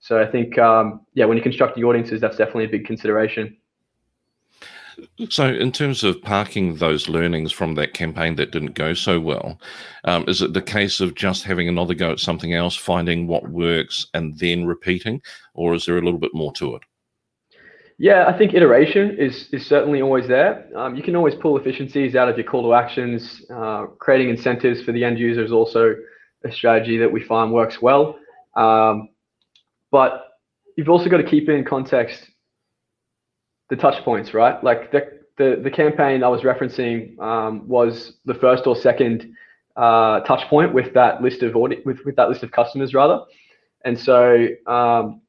So 0.01 0.21
I 0.21 0.27
think, 0.27 0.59
um, 0.59 1.01
yeah, 1.15 1.25
when 1.25 1.37
you're 1.37 1.43
constructing 1.43 1.85
audiences, 1.85 2.21
that's 2.21 2.37
definitely 2.37 2.65
a 2.65 2.69
big 2.69 2.87
consideration. 2.87 3.57
So, 5.29 5.47
in 5.47 5.71
terms 5.71 6.03
of 6.03 6.21
parking 6.23 6.77
those 6.77 7.09
learnings 7.09 7.53
from 7.53 7.75
that 7.77 7.95
campaign 7.95 8.35
that 8.37 8.51
didn't 8.51 8.75
go 8.75 8.95
so 8.95 9.21
well, 9.21 9.61
um, 10.05 10.25
is 10.27 10.43
it 10.43 10.55
the 10.55 10.63
case 10.63 11.01
of 11.01 11.15
just 11.15 11.45
having 11.45 11.69
another 11.69 11.95
go 11.95 12.11
at 12.11 12.19
something 12.19 12.53
else, 12.53 12.75
finding 12.75 13.29
what 13.29 13.49
works, 13.49 14.09
and 14.15 14.37
then 14.39 14.67
repeating, 14.67 15.23
or 15.55 15.75
is 15.75 15.87
there 15.87 15.99
a 15.99 16.03
little 16.03 16.19
bit 16.19 16.35
more 16.35 16.53
to 16.55 16.75
it? 16.75 16.83
Yeah, 18.01 18.27
I 18.29 18.39
think 18.39 18.55
iteration 18.55 19.17
is 19.19 19.49
is 19.53 19.67
certainly 19.67 20.03
always 20.03 20.29
there. 20.29 20.69
Um, 20.77 20.95
you 20.95 21.03
can 21.03 21.17
always 21.17 21.35
pull 21.35 21.57
efficiencies 21.59 22.15
out 22.15 22.29
of 22.29 22.37
your 22.37 22.47
call 22.47 22.63
to 22.63 22.75
actions. 22.75 23.45
Uh, 23.51 23.87
creating 23.99 24.29
incentives 24.31 24.83
for 24.83 24.93
the 24.93 25.03
end 25.05 25.19
user 25.19 25.45
is 25.45 25.51
also 25.51 25.97
a 26.45 26.53
strategy 26.53 26.97
that 26.99 27.11
we 27.11 27.21
find 27.25 27.53
works 27.53 27.83
well. 27.83 28.17
Um, 28.57 29.09
but 29.91 30.29
you've 30.77 30.89
also 30.89 31.11
got 31.11 31.17
to 31.17 31.25
keep 31.29 31.49
in 31.49 31.65
context 31.65 32.23
the 33.69 33.75
touch 33.75 34.03
points, 34.05 34.33
right? 34.33 34.63
Like 34.63 34.93
the 34.93 35.19
the, 35.37 35.61
the 35.63 35.71
campaign 35.71 36.23
I 36.23 36.29
was 36.29 36.43
referencing 36.43 37.19
um, 37.21 37.67
was 37.67 38.13
the 38.25 38.35
first 38.35 38.67
or 38.69 38.77
second 38.77 39.33
uh, 39.77 40.21
touch 40.21 40.49
point 40.49 40.73
with 40.73 40.95
that 40.95 41.21
list 41.21 41.43
of 41.43 41.57
audi- 41.57 41.83
with 41.85 41.99
with 42.05 42.15
that 42.15 42.29
list 42.29 42.45
of 42.45 42.53
customers 42.53 42.95
rather, 42.95 43.25
and 43.85 43.99
so 43.99 44.47
um, 44.69 45.21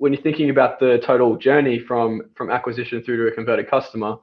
when 0.00 0.14
you're 0.14 0.22
thinking 0.22 0.48
about 0.48 0.80
the 0.80 0.98
total 1.04 1.36
journey 1.36 1.78
from 1.78 2.22
from 2.34 2.50
acquisition 2.50 3.02
through 3.02 3.18
to 3.18 3.30
a 3.30 3.34
converted 3.34 3.68
customer, 3.68 4.16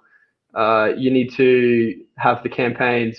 uh, 0.56 0.90
you 0.98 1.12
need 1.12 1.32
to 1.36 2.04
have 2.18 2.42
the 2.42 2.50
campaigns 2.50 3.16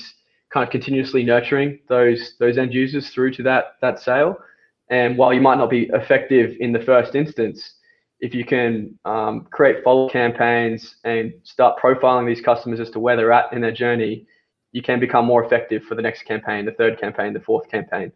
kind 0.53 0.67
of 0.67 0.71
continuously 0.71 1.23
nurturing 1.23 1.79
those 1.89 2.35
those 2.41 2.59
end 2.59 2.75
users 2.75 3.11
through 3.11 3.31
to 3.31 3.45
that 3.45 3.77
that 3.81 4.01
sale. 4.01 4.37
And 4.91 5.17
while 5.17 5.33
you 5.33 5.41
might 5.41 5.59
not 5.59 5.71
be 5.71 5.89
effective 5.93 6.57
in 6.59 6.73
the 6.73 6.81
first 6.81 7.15
instance, 7.15 7.75
if 8.19 8.35
you 8.35 8.45
can 8.45 8.99
um, 9.05 9.47
create 9.53 9.85
follow 9.85 10.09
campaigns 10.09 10.97
and 11.05 11.33
start 11.45 11.79
profiling 11.81 12.27
these 12.27 12.41
customers 12.45 12.81
as 12.81 12.91
to 12.91 12.99
where 12.99 13.17
they're 13.17 13.33
at 13.33 13.53
in 13.53 13.61
their 13.61 13.73
journey, 13.85 14.27
you 14.73 14.83
can 14.83 14.99
become 14.99 15.25
more 15.25 15.45
effective 15.45 15.85
for 15.85 15.95
the 15.95 16.03
next 16.03 16.25
campaign, 16.25 16.65
the 16.65 16.73
third 16.73 16.99
campaign, 17.01 17.33
the 17.35 17.41
fourth 17.41 17.69
campaign. 17.71 18.11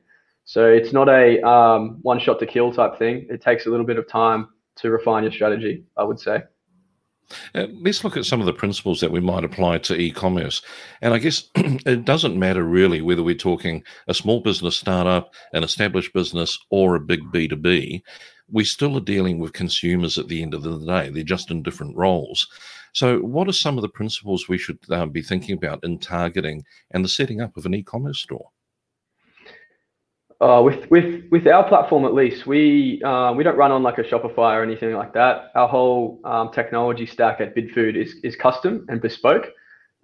So 0.44 0.66
it's 0.66 0.92
not 0.92 1.08
a 1.08 1.40
um, 1.46 1.99
one 2.02 2.18
shot 2.18 2.38
to 2.40 2.46
kill 2.46 2.72
type 2.72 2.99
thing. 2.99 3.26
It 3.30 3.42
takes 3.42 3.66
a 3.66 3.70
little 3.70 3.87
bit 3.87 3.99
of 3.99 4.08
time 4.08 4.49
to 4.76 4.90
refine 4.90 5.22
your 5.22 5.32
strategy, 5.32 5.84
I 5.96 6.04
would 6.04 6.18
say. 6.18 6.42
Uh, 7.54 7.66
let's 7.80 8.04
look 8.04 8.16
at 8.16 8.25
some 8.25 8.40
of 8.40 8.46
the 8.46 8.52
principles 8.52 9.00
that 9.00 9.11
we 9.11 9.20
might 9.20 9.44
apply 9.44 9.78
to 9.78 9.94
e-commerce. 9.94 10.62
And 11.00 11.14
I 11.14 11.18
guess 11.18 11.49
it 11.54 12.04
doesn't 12.04 12.38
matter 12.38 12.62
really 12.62 13.00
whether 13.00 13.22
we're 13.22 13.34
talking 13.34 13.82
a 14.08 14.14
small 14.14 14.40
business 14.40 14.76
startup, 14.76 15.32
an 15.52 15.64
established 15.64 16.12
business, 16.12 16.58
or 16.70 16.94
a 16.94 17.00
big 17.00 17.20
B2B. 17.32 18.02
we 18.50 18.64
still 18.64 18.96
are 18.96 19.00
dealing 19.00 19.38
with 19.38 19.54
consumers 19.54 20.18
at 20.18 20.28
the 20.28 20.42
end 20.42 20.52
of 20.52 20.62
the 20.62 20.78
day. 20.78 21.08
They're 21.08 21.22
just 21.22 21.50
in 21.50 21.62
different 21.62 21.96
roles. 21.96 22.46
So, 22.92 23.20
what 23.20 23.49
are 23.49 23.52
some 23.52 23.78
of 23.78 23.82
the 23.82 23.88
principles 23.88 24.49
we 24.49 24.58
should 24.58 24.78
uh, 24.90 25.06
be 25.06 25.22
thinking 25.22 25.56
about 25.56 25.82
in 25.82 25.99
targeting 25.99 26.64
and 26.90 27.02
the 27.02 27.08
setting 27.08 27.40
up 27.40 27.56
of 27.56 27.64
an 27.64 27.75
e-commerce 27.75 28.20
store? 28.20 28.50
Uh, 30.42 30.61
with 30.61 30.90
with 30.90 31.22
with 31.30 31.46
our 31.46 31.62
platform 31.68 32.04
at 32.04 32.14
least, 32.14 32.49
we 32.49 33.00
uh, 33.04 33.32
we 33.32 33.44
don't 33.44 33.56
run 33.56 33.70
on 33.70 33.84
like 33.84 33.99
a 33.99 34.02
Shopify 34.02 34.56
or 34.56 34.64
anything 34.64 34.92
like 34.92 35.12
that. 35.14 35.52
Our 35.54 35.68
whole 35.68 36.20
um, 36.25 36.50
technology 36.52 37.06
stack 37.06 37.40
at 37.40 37.54
BidFood 37.54 37.94
is 37.94 38.16
is 38.25 38.34
custom 38.34 38.84
and 38.88 39.00
bespoke. 39.00 39.46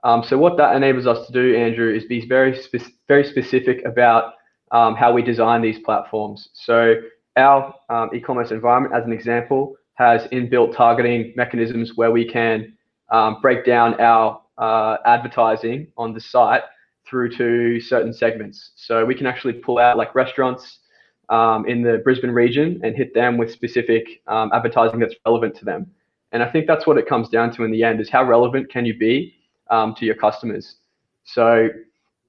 Um, 0.04 0.22
so 0.22 0.38
what 0.38 0.56
that 0.58 0.76
enables 0.76 1.08
us 1.08 1.26
to 1.26 1.32
do, 1.32 1.56
Andrew, 1.56 1.92
is 1.92 2.04
be 2.04 2.24
very 2.24 2.56
spe- 2.56 2.92
very 3.08 3.24
specific 3.24 3.84
about 3.84 4.34
um, 4.70 4.94
how 4.94 5.12
we 5.12 5.22
design 5.22 5.60
these 5.60 5.80
platforms. 5.80 6.50
So 6.52 6.94
our 7.36 7.74
um, 7.88 8.10
e-commerce 8.14 8.52
environment, 8.52 8.94
as 8.94 9.04
an 9.04 9.12
example, 9.12 9.74
has 9.94 10.22
inbuilt 10.28 10.76
targeting 10.76 11.32
mechanisms 11.34 11.96
where 11.96 12.12
we 12.12 12.24
can 12.24 12.76
um, 13.10 13.40
break 13.42 13.64
down 13.64 14.00
our 14.00 14.40
uh, 14.56 14.98
advertising 15.04 15.88
on 15.96 16.14
the 16.14 16.20
site 16.20 16.62
through 17.08 17.36
to 17.36 17.80
certain 17.80 18.12
segments. 18.12 18.70
So 18.76 19.04
we 19.04 19.14
can 19.14 19.26
actually 19.26 19.54
pull 19.54 19.78
out 19.78 19.96
like 19.96 20.14
restaurants 20.14 20.80
um, 21.28 21.66
in 21.66 21.82
the 21.82 21.98
Brisbane 22.04 22.30
region 22.30 22.80
and 22.82 22.96
hit 22.96 23.14
them 23.14 23.36
with 23.36 23.50
specific 23.52 24.22
um, 24.26 24.50
advertising 24.52 24.98
that's 25.00 25.14
relevant 25.24 25.56
to 25.56 25.64
them. 25.64 25.90
And 26.32 26.42
I 26.42 26.50
think 26.50 26.66
that's 26.66 26.86
what 26.86 26.98
it 26.98 27.06
comes 27.06 27.28
down 27.28 27.54
to 27.56 27.64
in 27.64 27.70
the 27.70 27.82
end 27.82 28.00
is 28.00 28.10
how 28.10 28.24
relevant 28.24 28.70
can 28.70 28.84
you 28.84 28.96
be 28.96 29.34
um, 29.70 29.94
to 29.98 30.04
your 30.04 30.14
customers. 30.14 30.76
So 31.24 31.68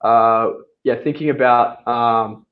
uh, 0.01 0.51
yeah, 0.83 0.95
thinking 1.03 1.29
about 1.29 1.85
um, 1.87 2.45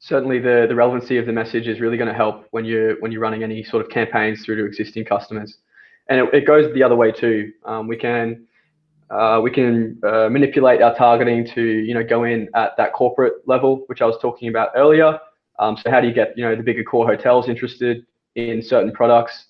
certainly 0.00 0.38
the 0.38 0.66
the 0.68 0.74
relevancy 0.74 1.16
of 1.16 1.26
the 1.26 1.32
message 1.32 1.66
is 1.66 1.80
really 1.80 1.96
going 1.96 2.08
to 2.08 2.14
help 2.14 2.46
when 2.50 2.64
you're 2.64 3.00
when 3.00 3.12
you're 3.12 3.20
running 3.20 3.42
any 3.42 3.62
sort 3.62 3.84
of 3.84 3.90
campaigns 3.90 4.44
through 4.44 4.56
to 4.56 4.64
existing 4.66 5.04
customers. 5.04 5.58
And 6.08 6.20
it, 6.20 6.34
it 6.34 6.46
goes 6.46 6.72
the 6.74 6.82
other 6.82 6.96
way 6.96 7.12
too. 7.12 7.52
Um, 7.64 7.88
we 7.88 7.96
can 7.96 8.46
uh, 9.12 9.40
we 9.42 9.50
can 9.50 10.00
uh, 10.04 10.28
manipulate 10.30 10.80
our 10.80 10.94
targeting 10.94 11.46
to 11.46 11.62
you 11.62 11.92
know 11.92 12.02
go 12.02 12.24
in 12.24 12.48
at 12.54 12.76
that 12.78 12.94
corporate 12.94 13.34
level, 13.46 13.84
which 13.86 14.00
I 14.00 14.06
was 14.06 14.16
talking 14.20 14.48
about 14.48 14.70
earlier. 14.74 15.18
Um, 15.58 15.76
so 15.76 15.90
how 15.90 16.00
do 16.00 16.08
you 16.08 16.14
get 16.14 16.36
you 16.36 16.44
know 16.44 16.56
the 16.56 16.62
big 16.62 16.78
Accor 16.78 17.06
hotels 17.06 17.48
interested 17.48 18.06
in 18.36 18.62
certain 18.62 18.90
products? 18.90 19.46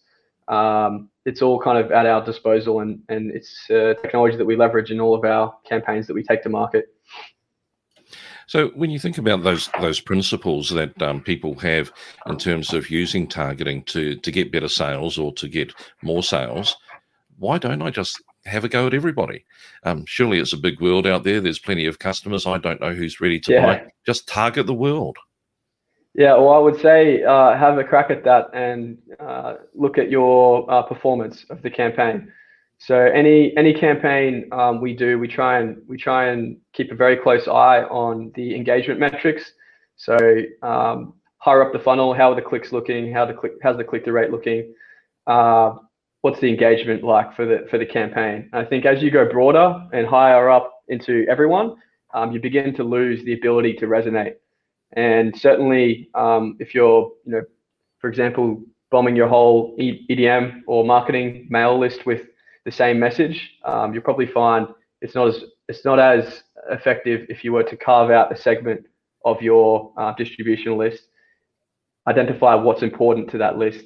Um, 0.48 1.08
it's 1.24 1.40
all 1.40 1.60
kind 1.60 1.78
of 1.78 1.92
at 1.92 2.06
our 2.06 2.24
disposal, 2.24 2.80
and 2.80 3.00
and 3.08 3.30
it's 3.30 3.70
uh, 3.70 3.94
technology 4.02 4.36
that 4.36 4.44
we 4.44 4.56
leverage 4.56 4.90
in 4.90 5.00
all 5.00 5.14
of 5.14 5.24
our 5.24 5.54
campaigns 5.64 6.08
that 6.08 6.14
we 6.14 6.24
take 6.24 6.42
to 6.42 6.48
market. 6.48 6.86
So 8.48 8.68
when 8.70 8.90
you 8.90 8.98
think 8.98 9.16
about 9.16 9.44
those 9.44 9.70
those 9.80 10.00
principles 10.00 10.70
that 10.70 11.00
um, 11.00 11.22
people 11.22 11.54
have 11.60 11.92
in 12.26 12.36
terms 12.36 12.74
of 12.74 12.90
using 12.90 13.28
targeting 13.28 13.84
to 13.84 14.16
to 14.16 14.30
get 14.32 14.50
better 14.50 14.68
sales 14.68 15.18
or 15.18 15.32
to 15.34 15.46
get 15.46 15.72
more 16.02 16.24
sales, 16.24 16.76
why 17.38 17.58
don't 17.58 17.80
I 17.80 17.90
just 17.90 18.20
have 18.44 18.64
a 18.64 18.68
go 18.68 18.86
at 18.86 18.94
everybody. 18.94 19.44
Um, 19.84 20.04
surely 20.06 20.38
it's 20.38 20.52
a 20.52 20.58
big 20.58 20.80
world 20.80 21.06
out 21.06 21.24
there. 21.24 21.40
There's 21.40 21.58
plenty 21.58 21.86
of 21.86 21.98
customers. 21.98 22.46
I 22.46 22.58
don't 22.58 22.80
know 22.80 22.94
who's 22.94 23.20
ready 23.20 23.40
to 23.40 23.52
yeah. 23.52 23.66
buy. 23.66 23.92
Just 24.04 24.28
target 24.28 24.66
the 24.66 24.74
world. 24.74 25.16
Yeah, 26.14 26.34
well, 26.34 26.50
I 26.50 26.58
would 26.58 26.78
say 26.78 27.22
uh, 27.22 27.56
have 27.56 27.78
a 27.78 27.84
crack 27.84 28.10
at 28.10 28.22
that 28.24 28.50
and 28.52 28.98
uh, 29.18 29.54
look 29.74 29.96
at 29.96 30.10
your 30.10 30.70
uh, 30.70 30.82
performance 30.82 31.46
of 31.48 31.62
the 31.62 31.70
campaign. 31.70 32.30
So 32.78 32.96
any 32.96 33.56
any 33.56 33.72
campaign 33.72 34.48
um, 34.52 34.80
we 34.80 34.92
do, 34.92 35.18
we 35.18 35.28
try 35.28 35.60
and 35.60 35.80
we 35.86 35.96
try 35.96 36.28
and 36.28 36.56
keep 36.72 36.90
a 36.90 36.96
very 36.96 37.16
close 37.16 37.46
eye 37.46 37.84
on 37.84 38.32
the 38.34 38.54
engagement 38.54 38.98
metrics. 38.98 39.52
So 39.96 40.16
um, 40.62 41.14
higher 41.38 41.64
up 41.64 41.72
the 41.72 41.78
funnel, 41.78 42.12
how 42.12 42.32
are 42.32 42.34
the 42.34 42.42
clicks 42.42 42.72
looking? 42.72 43.12
How 43.12 43.24
the 43.24 43.34
click 43.34 43.52
how's 43.62 43.76
the 43.76 43.84
click 43.84 44.04
to 44.04 44.12
rate 44.12 44.32
looking? 44.32 44.74
What's 46.22 46.40
the 46.40 46.48
engagement 46.48 47.02
like 47.04 47.34
for 47.34 47.44
the 47.44 47.66
for 47.70 47.78
the 47.78 47.86
campaign? 47.86 48.48
I 48.52 48.64
think 48.64 48.86
as 48.86 49.02
you 49.02 49.10
go 49.10 49.28
broader 49.28 49.86
and 49.92 50.06
higher 50.06 50.48
up 50.50 50.82
into 50.88 51.26
everyone, 51.28 51.76
um, 52.14 52.32
you 52.32 52.40
begin 52.40 52.74
to 52.76 52.84
lose 52.84 53.24
the 53.24 53.34
ability 53.34 53.74
to 53.74 53.86
resonate. 53.86 54.34
And 54.92 55.36
certainly, 55.36 56.10
um, 56.14 56.56
if 56.60 56.74
you're, 56.74 57.10
you 57.24 57.32
know, 57.32 57.42
for 57.98 58.08
example, 58.08 58.62
bombing 58.90 59.16
your 59.16 59.28
whole 59.28 59.74
EDM 59.78 60.60
or 60.66 60.84
marketing 60.84 61.46
mail 61.50 61.78
list 61.78 62.06
with 62.06 62.26
the 62.64 62.70
same 62.70 63.00
message, 63.00 63.50
um, 63.64 63.92
you'll 63.92 64.02
probably 64.02 64.26
find 64.26 64.68
it's 65.00 65.14
not 65.14 65.28
as 65.28 65.44
it's 65.68 65.84
not 65.84 65.98
as 65.98 66.42
effective 66.70 67.26
if 67.28 67.42
you 67.42 67.52
were 67.52 67.64
to 67.64 67.76
carve 67.76 68.10
out 68.10 68.32
a 68.32 68.36
segment 68.36 68.86
of 69.24 69.40
your 69.40 69.92
uh, 69.96 70.12
distribution 70.14 70.76
list, 70.76 71.04
identify 72.06 72.54
what's 72.54 72.82
important 72.82 73.30
to 73.30 73.38
that 73.38 73.56
list, 73.56 73.84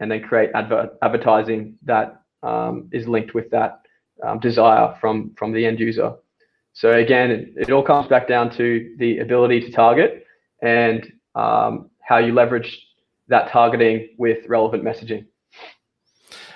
and 0.00 0.10
then 0.10 0.22
create 0.22 0.50
adver- 0.54 0.90
advertising 1.02 1.76
that 1.82 2.22
um, 2.42 2.88
is 2.92 3.08
linked 3.08 3.34
with 3.34 3.50
that 3.50 3.80
um, 4.22 4.38
desire 4.38 4.96
from 5.00 5.34
from 5.36 5.52
the 5.52 5.64
end 5.66 5.80
user. 5.80 6.14
So 6.72 6.92
again, 6.92 7.30
it, 7.30 7.54
it, 7.56 7.70
all 7.70 7.82
comes 7.82 8.06
back 8.06 8.28
down 8.28 8.50
to 8.56 8.94
the 8.98 9.18
ability 9.20 9.60
to 9.60 9.72
target 9.72 10.26
and 10.62 11.10
um, 11.34 11.90
how 12.02 12.18
you 12.18 12.34
leverage 12.34 12.86
that 13.28 13.50
targeting 13.50 14.10
with 14.18 14.46
relevant 14.46 14.84
messaging. 14.84 15.26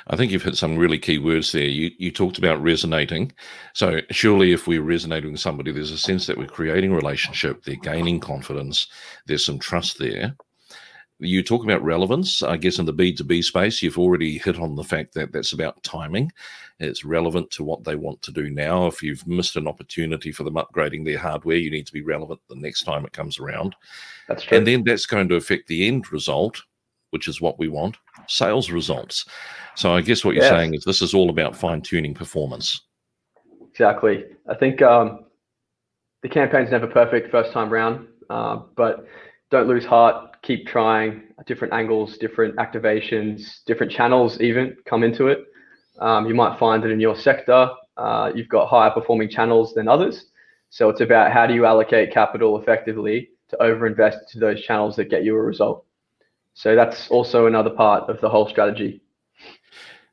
I 0.08 0.16
think 0.16 0.32
you've 0.32 0.42
hit 0.42 0.56
some 0.56 0.76
really 0.76 0.98
key 0.98 1.18
words 1.18 1.52
there. 1.52 1.64
You 1.64 1.90
you 1.98 2.10
talked 2.10 2.38
about 2.38 2.62
resonating. 2.62 3.32
So 3.74 4.00
surely 4.10 4.52
if 4.52 4.66
we're 4.66 4.82
resonating 4.82 5.32
with 5.32 5.40
somebody, 5.40 5.72
there's 5.72 5.92
a 5.92 5.98
sense 5.98 6.26
that 6.26 6.36
we're 6.36 6.46
creating 6.46 6.92
a 6.92 6.96
relationship, 6.96 7.64
they're 7.64 7.76
gaining 7.76 8.20
confidence, 8.20 8.88
there's 9.26 9.44
some 9.44 9.58
trust 9.58 9.98
there 9.98 10.36
you 11.20 11.42
talk 11.42 11.62
about 11.62 11.82
relevance. 11.82 12.42
I 12.42 12.56
guess 12.56 12.78
in 12.78 12.86
the 12.86 12.94
B2B 12.94 13.44
space, 13.44 13.82
you've 13.82 13.98
already 13.98 14.38
hit 14.38 14.58
on 14.58 14.74
the 14.74 14.84
fact 14.84 15.14
that 15.14 15.32
that's 15.32 15.52
about 15.52 15.82
timing. 15.82 16.32
It's 16.78 17.04
relevant 17.04 17.50
to 17.52 17.64
what 17.64 17.84
they 17.84 17.94
want 17.94 18.22
to 18.22 18.32
do 18.32 18.50
now. 18.50 18.86
If 18.86 19.02
you've 19.02 19.26
missed 19.26 19.56
an 19.56 19.68
opportunity 19.68 20.32
for 20.32 20.44
them 20.44 20.54
upgrading 20.54 21.04
their 21.04 21.18
hardware, 21.18 21.56
you 21.56 21.70
need 21.70 21.86
to 21.86 21.92
be 21.92 22.02
relevant 22.02 22.40
the 22.48 22.56
next 22.56 22.84
time 22.84 23.04
it 23.04 23.12
comes 23.12 23.38
around. 23.38 23.76
That's 24.28 24.44
true. 24.44 24.58
And 24.58 24.66
then 24.66 24.82
that's 24.84 25.06
going 25.06 25.28
to 25.28 25.36
affect 25.36 25.68
the 25.68 25.86
end 25.86 26.10
result, 26.10 26.62
which 27.10 27.28
is 27.28 27.40
what 27.40 27.58
we 27.58 27.68
want 27.68 27.98
sales 28.26 28.70
results. 28.70 29.26
So 29.74 29.92
I 29.92 30.00
guess 30.00 30.24
what 30.24 30.34
you're 30.34 30.44
yes. 30.44 30.52
saying 30.52 30.74
is 30.74 30.84
this 30.84 31.02
is 31.02 31.14
all 31.14 31.30
about 31.30 31.56
fine 31.56 31.82
tuning 31.82 32.14
performance. 32.14 32.80
Exactly. 33.70 34.24
I 34.48 34.54
think 34.54 34.82
um, 34.82 35.26
the 36.22 36.28
campaign's 36.28 36.70
never 36.70 36.86
perfect 36.86 37.30
first 37.30 37.52
time 37.52 37.70
round, 37.70 38.06
uh, 38.28 38.56
but 38.76 39.06
don't 39.50 39.68
lose 39.68 39.84
heart 39.84 40.30
keep 40.42 40.66
trying 40.66 41.22
different 41.46 41.72
angles, 41.72 42.16
different 42.18 42.56
activations, 42.56 43.64
different 43.66 43.92
channels 43.92 44.40
even 44.40 44.76
come 44.86 45.02
into 45.02 45.26
it. 45.28 45.44
Um, 45.98 46.26
you 46.26 46.34
might 46.34 46.58
find 46.58 46.82
that 46.82 46.90
in 46.90 47.00
your 47.00 47.16
sector, 47.16 47.70
uh, 47.96 48.32
you've 48.34 48.48
got 48.48 48.68
higher 48.68 48.90
performing 48.90 49.28
channels 49.28 49.74
than 49.74 49.88
others. 49.88 50.26
So 50.70 50.88
it's 50.88 51.00
about 51.00 51.32
how 51.32 51.46
do 51.46 51.54
you 51.54 51.66
allocate 51.66 52.12
capital 52.12 52.58
effectively 52.60 53.30
to 53.48 53.56
overinvest 53.56 54.28
to 54.30 54.38
those 54.38 54.62
channels 54.62 54.96
that 54.96 55.10
get 55.10 55.24
you 55.24 55.36
a 55.36 55.42
result. 55.42 55.84
So 56.54 56.74
that's 56.74 57.10
also 57.10 57.46
another 57.46 57.70
part 57.70 58.08
of 58.08 58.20
the 58.20 58.28
whole 58.28 58.48
strategy. 58.48 59.02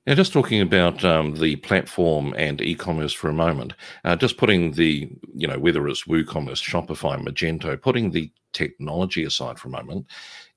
Now, 0.07 0.15
just 0.15 0.31
talking 0.31 0.61
about 0.61 1.03
um, 1.03 1.35
the 1.35 1.57
platform 1.57 2.33
and 2.37 2.61
e-commerce 2.61 3.11
for 3.11 3.27
a 3.27 3.33
moment, 3.33 3.73
uh, 4.05 4.15
just 4.15 4.37
putting 4.37 4.71
the, 4.71 5.11
you 5.35 5.49
know, 5.49 5.59
whether 5.59 5.85
it's 5.89 6.05
WooCommerce, 6.05 6.63
Shopify, 6.63 7.21
Magento, 7.21 7.79
putting 7.81 8.11
the 8.11 8.31
technology 8.53 9.25
aside 9.25 9.59
for 9.59 9.67
a 9.67 9.71
moment, 9.71 10.05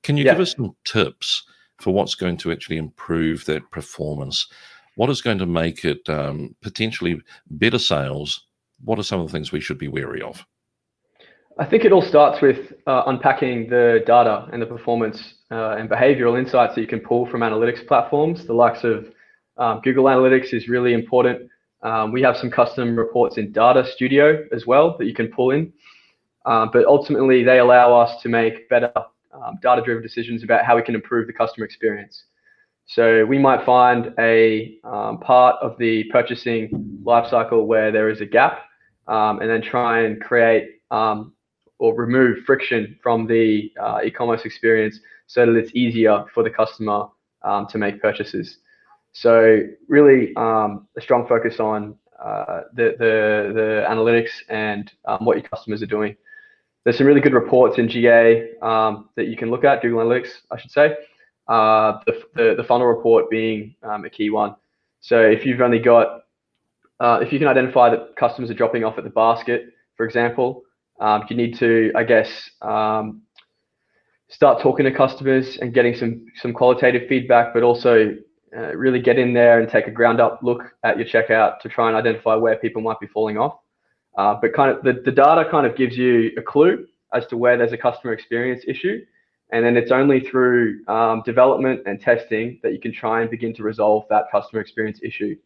can 0.04 0.16
you 0.16 0.24
yeah. 0.24 0.34
give 0.34 0.40
us 0.40 0.54
some 0.54 0.76
tips 0.84 1.42
for 1.80 1.92
what's 1.92 2.14
going 2.14 2.36
to 2.36 2.52
actually 2.52 2.76
improve 2.76 3.44
that 3.46 3.68
performance? 3.72 4.46
What 4.94 5.10
is 5.10 5.20
going 5.20 5.38
to 5.38 5.46
make 5.46 5.84
it 5.84 6.08
um, 6.08 6.54
potentially 6.62 7.20
better 7.50 7.80
sales? 7.80 8.46
What 8.84 9.00
are 9.00 9.02
some 9.02 9.18
of 9.18 9.26
the 9.26 9.32
things 9.32 9.50
we 9.50 9.60
should 9.60 9.78
be 9.78 9.88
wary 9.88 10.22
of? 10.22 10.46
I 11.58 11.64
think 11.64 11.84
it 11.84 11.90
all 11.90 12.02
starts 12.02 12.40
with 12.40 12.72
uh, 12.86 13.02
unpacking 13.06 13.68
the 13.68 14.04
data 14.06 14.48
and 14.52 14.62
the 14.62 14.66
performance 14.66 15.34
uh, 15.50 15.70
and 15.70 15.90
behavioral 15.90 16.38
insights 16.38 16.76
that 16.76 16.82
you 16.82 16.86
can 16.86 17.00
pull 17.00 17.26
from 17.26 17.40
analytics 17.40 17.84
platforms, 17.84 18.46
the 18.46 18.54
likes 18.54 18.84
of 18.84 19.12
um, 19.60 19.80
Google 19.82 20.04
Analytics 20.04 20.54
is 20.54 20.68
really 20.68 20.94
important. 20.94 21.48
Um, 21.82 22.12
we 22.12 22.22
have 22.22 22.36
some 22.36 22.50
custom 22.50 22.96
reports 22.96 23.36
in 23.36 23.52
Data 23.52 23.86
Studio 23.94 24.44
as 24.52 24.66
well 24.66 24.96
that 24.98 25.04
you 25.04 25.14
can 25.14 25.28
pull 25.28 25.50
in. 25.50 25.72
Uh, 26.46 26.66
but 26.72 26.86
ultimately, 26.86 27.44
they 27.44 27.58
allow 27.58 27.98
us 27.98 28.22
to 28.22 28.28
make 28.30 28.68
better 28.70 28.90
um, 29.32 29.58
data 29.62 29.82
driven 29.84 30.02
decisions 30.02 30.42
about 30.42 30.64
how 30.64 30.76
we 30.76 30.82
can 30.82 30.94
improve 30.94 31.26
the 31.26 31.32
customer 31.32 31.66
experience. 31.66 32.24
So 32.86 33.24
we 33.26 33.38
might 33.38 33.64
find 33.64 34.14
a 34.18 34.78
um, 34.82 35.18
part 35.18 35.56
of 35.62 35.76
the 35.78 36.04
purchasing 36.04 36.98
lifecycle 37.04 37.66
where 37.66 37.92
there 37.92 38.08
is 38.08 38.22
a 38.22 38.26
gap 38.26 38.62
um, 39.06 39.40
and 39.40 39.50
then 39.50 39.62
try 39.62 40.00
and 40.00 40.20
create 40.20 40.80
um, 40.90 41.34
or 41.78 41.94
remove 41.94 42.38
friction 42.46 42.98
from 43.02 43.26
the 43.26 43.70
uh, 43.80 44.00
e-commerce 44.04 44.44
experience 44.44 44.98
so 45.26 45.46
that 45.46 45.54
it's 45.54 45.70
easier 45.74 46.24
for 46.34 46.42
the 46.42 46.50
customer 46.50 47.06
to 47.68 47.78
make 47.78 48.00
purchases. 48.00 48.58
So 49.12 49.60
really 49.88 50.34
um, 50.36 50.86
a 50.96 51.00
strong 51.00 51.26
focus 51.26 51.60
on 51.60 51.96
uh, 52.22 52.62
the, 52.74 52.94
the, 52.98 53.52
the 53.54 53.84
analytics 53.88 54.30
and 54.48 54.90
um, 55.06 55.24
what 55.24 55.38
your 55.38 55.48
customers 55.48 55.82
are 55.82 55.86
doing. 55.86 56.16
there's 56.84 56.98
some 56.98 57.06
really 57.06 57.20
good 57.20 57.34
reports 57.34 57.78
in 57.78 57.88
GA 57.88 58.58
um, 58.60 59.08
that 59.16 59.26
you 59.26 59.36
can 59.36 59.50
look 59.50 59.64
at, 59.64 59.82
Google 59.82 60.00
Analytics, 60.00 60.28
I 60.50 60.58
should 60.58 60.70
say. 60.70 60.96
Uh, 61.48 61.98
the, 62.06 62.22
the, 62.34 62.54
the, 62.58 62.64
funnel 62.64 62.86
report 62.86 63.28
being 63.28 63.74
um, 63.82 64.04
a 64.04 64.10
key 64.10 64.30
one. 64.30 64.54
So 65.00 65.20
if 65.20 65.44
you've 65.44 65.60
only 65.60 65.80
got, 65.80 66.20
uh, 67.00 67.18
if 67.22 67.32
you 67.32 67.40
can 67.40 67.48
identify 67.48 67.90
that 67.90 68.14
customers 68.16 68.50
are 68.50 68.54
dropping 68.54 68.84
off 68.84 68.98
at 68.98 69.04
the 69.04 69.10
basket, 69.10 69.64
for 69.96 70.06
example, 70.06 70.62
um, 71.00 71.24
you 71.28 71.36
need 71.36 71.58
to, 71.58 71.90
I 71.96 72.04
guess, 72.04 72.50
um, 72.62 73.22
start 74.28 74.62
talking 74.62 74.84
to 74.84 74.92
customers 74.92 75.58
and 75.60 75.74
getting 75.74 75.96
some 75.96 76.26
some 76.36 76.52
qualitative 76.52 77.08
feedback, 77.08 77.52
but 77.52 77.62
also 77.62 78.14
uh, 78.56 78.74
really 78.76 79.00
get 79.00 79.18
in 79.18 79.32
there 79.32 79.60
and 79.60 79.68
take 79.68 79.86
a 79.86 79.90
ground 79.90 80.20
up 80.20 80.40
look 80.42 80.62
at 80.82 80.98
your 80.98 81.06
checkout 81.06 81.60
to 81.60 81.68
try 81.68 81.88
and 81.88 81.96
identify 81.96 82.34
where 82.34 82.56
people 82.56 82.82
might 82.82 82.98
be 83.00 83.06
falling 83.06 83.38
off. 83.38 83.58
Uh, 84.18 84.34
but 84.40 84.52
kind 84.54 84.70
of 84.70 84.82
the, 84.82 85.00
the 85.04 85.12
data 85.12 85.48
kind 85.50 85.66
of 85.66 85.76
gives 85.76 85.96
you 85.96 86.32
a 86.36 86.42
clue 86.42 86.86
as 87.14 87.26
to 87.26 87.36
where 87.36 87.56
there's 87.56 87.72
a 87.72 87.78
customer 87.78 88.12
experience 88.12 88.64
issue. 88.66 89.00
And 89.52 89.64
then 89.64 89.76
it's 89.76 89.90
only 89.90 90.20
through 90.20 90.86
um, 90.86 91.22
development 91.24 91.82
and 91.86 92.00
testing 92.00 92.60
that 92.62 92.72
you 92.72 92.80
can 92.80 92.92
try 92.92 93.20
and 93.20 93.30
begin 93.30 93.54
to 93.54 93.62
resolve 93.62 94.04
that 94.10 94.24
customer 94.30 94.60
experience 94.60 95.00
issue. 95.02 95.36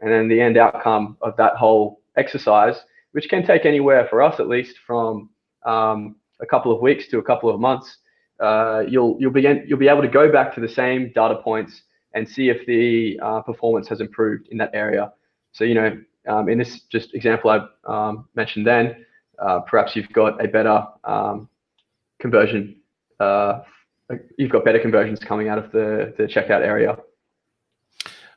And 0.00 0.10
then 0.10 0.28
the 0.28 0.40
end 0.40 0.58
outcome 0.58 1.16
of 1.22 1.36
that 1.36 1.56
whole 1.56 2.02
exercise, 2.16 2.76
which 3.12 3.28
can 3.28 3.46
take 3.46 3.64
anywhere 3.64 4.06
for 4.10 4.22
us 4.22 4.40
at 4.40 4.48
least 4.48 4.76
from 4.86 5.30
um, 5.64 6.16
a 6.40 6.46
couple 6.46 6.74
of 6.74 6.82
weeks 6.82 7.08
to 7.08 7.18
a 7.18 7.22
couple 7.22 7.48
of 7.48 7.60
months, 7.60 7.98
uh, 8.40 8.82
you'll 8.86 9.16
you'll 9.18 9.32
begin 9.32 9.64
you'll 9.66 9.78
be 9.78 9.88
able 9.88 10.02
to 10.02 10.08
go 10.08 10.30
back 10.30 10.54
to 10.54 10.60
the 10.60 10.68
same 10.68 11.10
data 11.14 11.36
points 11.36 11.82
and 12.16 12.28
see 12.28 12.48
if 12.48 12.66
the 12.66 13.20
uh, 13.22 13.42
performance 13.42 13.86
has 13.88 14.00
improved 14.00 14.48
in 14.48 14.58
that 14.58 14.70
area. 14.72 15.12
So 15.52 15.64
you 15.64 15.74
know, 15.74 15.98
um, 16.26 16.48
in 16.48 16.58
this 16.58 16.80
just 16.90 17.14
example 17.14 17.50
I 17.50 17.58
um, 17.84 18.28
mentioned 18.34 18.66
then, 18.66 19.06
uh, 19.38 19.60
perhaps 19.60 19.94
you've 19.94 20.12
got 20.12 20.42
a 20.44 20.48
better 20.48 20.84
um, 21.04 21.48
conversion. 22.18 22.76
Uh, 23.20 23.60
you've 24.38 24.50
got 24.50 24.64
better 24.64 24.80
conversions 24.80 25.20
coming 25.20 25.48
out 25.48 25.58
of 25.58 25.70
the 25.72 26.14
the 26.16 26.24
checkout 26.24 26.62
area. 26.62 26.96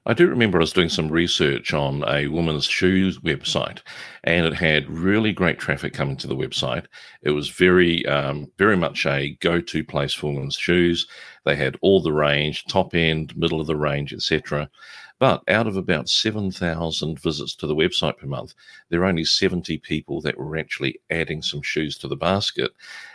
I 0.10 0.14
do 0.16 0.28
remember 0.28 0.58
I 0.58 0.62
was 0.62 0.74
doing 0.74 0.90
some 0.90 1.10
research 1.10 1.72
on 1.72 2.04
a 2.08 2.26
woman's 2.30 2.66
shoes 2.66 3.20
website, 3.20 3.84
and 4.24 4.44
it 4.48 4.56
had 4.56 4.90
really 4.90 5.32
great 5.32 5.60
traffic 5.60 5.94
coming 5.94 6.18
to 6.18 6.26
the 6.26 6.36
website. 6.36 6.88
It 7.22 7.30
was 7.30 7.50
very, 7.50 8.04
um, 8.08 8.48
very 8.58 8.76
much 8.76 9.06
a 9.06 9.38
go-to 9.40 9.84
place 9.84 10.16
for 10.16 10.34
women's 10.34 10.56
shoes. 10.56 11.08
They 11.46 11.56
had 11.56 11.78
all 11.84 12.02
the 12.02 12.12
range, 12.12 12.66
top 12.66 12.96
end, 12.96 13.38
middle 13.38 13.62
of 13.62 13.68
the 13.68 13.76
range, 13.76 14.12
etc. 14.12 14.68
But 15.20 15.44
out 15.50 15.68
of 15.68 15.76
about 15.76 16.08
7,000 16.08 17.20
visits 17.20 17.54
to 17.56 17.68
the 17.68 17.76
website 17.76 18.18
per 18.18 18.26
month, 18.26 18.54
there 18.88 19.02
are 19.02 19.06
only 19.06 19.26
70 19.26 19.78
people 19.80 20.22
that 20.22 20.38
were 20.38 20.58
actually 20.58 21.00
adding 21.10 21.42
some 21.42 21.62
shoes 21.62 21.98
to 21.98 22.08
the 22.08 22.16
basket. 22.16 22.72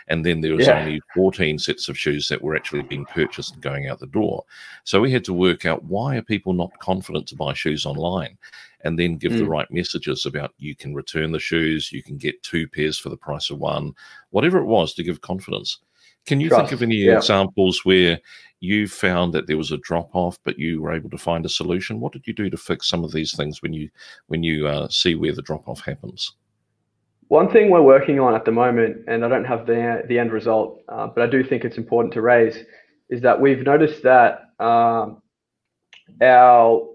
And 0.07 0.23
then 0.23 0.41
there 0.41 0.55
was 0.55 0.67
yeah. 0.67 0.79
only 0.79 1.01
14 1.15 1.57
sets 1.57 1.89
of 1.89 1.97
shoes 1.97 2.27
that 2.27 2.43
were 2.43 2.55
actually 2.55 2.83
being 2.83 3.05
purchased 3.05 3.53
and 3.53 3.61
going 3.61 3.87
out 3.87 3.99
the 3.99 4.05
door. 4.05 4.45
So 4.83 5.01
we 5.01 5.11
had 5.11 5.25
to 5.25 5.33
work 5.33 5.65
out 5.65 5.83
why 5.83 6.17
are 6.17 6.21
people 6.21 6.53
not 6.53 6.77
confident 6.79 7.27
to 7.29 7.35
buy 7.35 7.53
shoes 7.53 7.87
online? 7.87 8.37
And 8.83 8.99
then 8.99 9.17
give 9.17 9.31
mm. 9.31 9.39
the 9.39 9.49
right 9.49 9.69
messages 9.71 10.27
about 10.27 10.53
you 10.59 10.75
can 10.75 10.93
return 10.93 11.31
the 11.31 11.39
shoes, 11.39 11.91
you 11.91 12.03
can 12.03 12.17
get 12.17 12.43
two 12.43 12.67
pairs 12.67 12.99
for 12.99 13.09
the 13.09 13.17
price 13.17 13.49
of 13.49 13.57
one, 13.57 13.93
whatever 14.29 14.59
it 14.59 14.65
was 14.65 14.93
to 14.93 15.03
give 15.03 15.21
confidence. 15.21 15.79
Can 16.25 16.39
you 16.39 16.49
Trust. 16.49 16.69
think 16.69 16.71
of 16.71 16.83
any 16.83 16.95
yeah. 16.95 17.17
examples 17.17 17.85
where 17.85 18.19
you 18.59 18.87
found 18.87 19.33
that 19.33 19.47
there 19.47 19.57
was 19.57 19.71
a 19.71 19.77
drop 19.77 20.09
off, 20.13 20.39
but 20.43 20.57
you 20.57 20.81
were 20.81 20.91
able 20.91 21.09
to 21.11 21.17
find 21.17 21.45
a 21.45 21.49
solution? 21.49 21.99
What 21.99 22.13
did 22.13 22.25
you 22.25 22.33
do 22.33 22.49
to 22.49 22.57
fix 22.57 22.89
some 22.89 23.03
of 23.03 23.11
these 23.11 23.35
things 23.35 23.61
when 23.61 23.73
you 23.73 23.89
when 24.27 24.43
you 24.43 24.67
uh, 24.67 24.87
see 24.89 25.15
where 25.15 25.33
the 25.33 25.41
drop 25.41 25.67
off 25.67 25.81
happens? 25.81 26.33
One 27.27 27.51
thing 27.51 27.69
we're 27.69 27.81
working 27.81 28.19
on 28.19 28.35
at 28.35 28.45
the 28.45 28.51
moment, 28.51 29.05
and 29.07 29.23
I 29.23 29.29
don't 29.29 29.45
have 29.45 29.65
the 29.65 30.03
the 30.07 30.17
end 30.17 30.31
result, 30.31 30.81
uh, 30.89 31.07
but 31.07 31.23
I 31.23 31.27
do 31.27 31.43
think 31.43 31.63
it's 31.63 31.77
important 31.77 32.13
to 32.15 32.21
raise, 32.21 32.57
is 33.09 33.21
that 33.21 33.39
we've 33.39 33.63
noticed 33.63 34.01
that 34.03 34.41
um, 34.59 35.21
our 36.21 36.87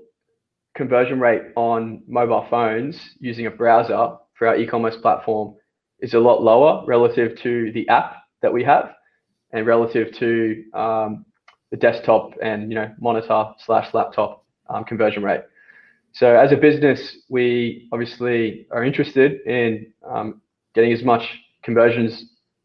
conversion 0.74 1.20
rate 1.20 1.42
on 1.56 2.02
mobile 2.08 2.46
phones 2.48 2.96
using 3.18 3.46
a 3.46 3.50
browser 3.50 4.16
for 4.34 4.48
our 4.48 4.56
e-commerce 4.56 4.96
platform 4.96 5.54
is 6.00 6.14
a 6.14 6.20
lot 6.20 6.42
lower 6.42 6.84
relative 6.86 7.36
to 7.40 7.70
the 7.72 7.88
app 7.88 8.16
that 8.40 8.52
we 8.52 8.64
have 8.64 8.94
and 9.52 9.66
relative 9.66 10.12
to 10.18 10.64
um, 10.74 11.24
the 11.70 11.76
desktop 11.76 12.32
and 12.42 12.70
you 12.70 12.74
know 12.76 12.92
monitor 12.98 13.52
slash 13.64 13.92
laptop 13.94 14.44
um, 14.68 14.84
conversion 14.84 15.22
rate. 15.22 15.42
So 16.12 16.36
as 16.36 16.52
a 16.52 16.56
business, 16.56 17.18
we 17.28 17.88
obviously 17.92 18.66
are 18.72 18.84
interested 18.84 19.40
in 19.46 19.92
um, 20.08 20.40
getting 20.74 20.92
as 20.92 21.02
much 21.04 21.22
conversions 21.62 22.24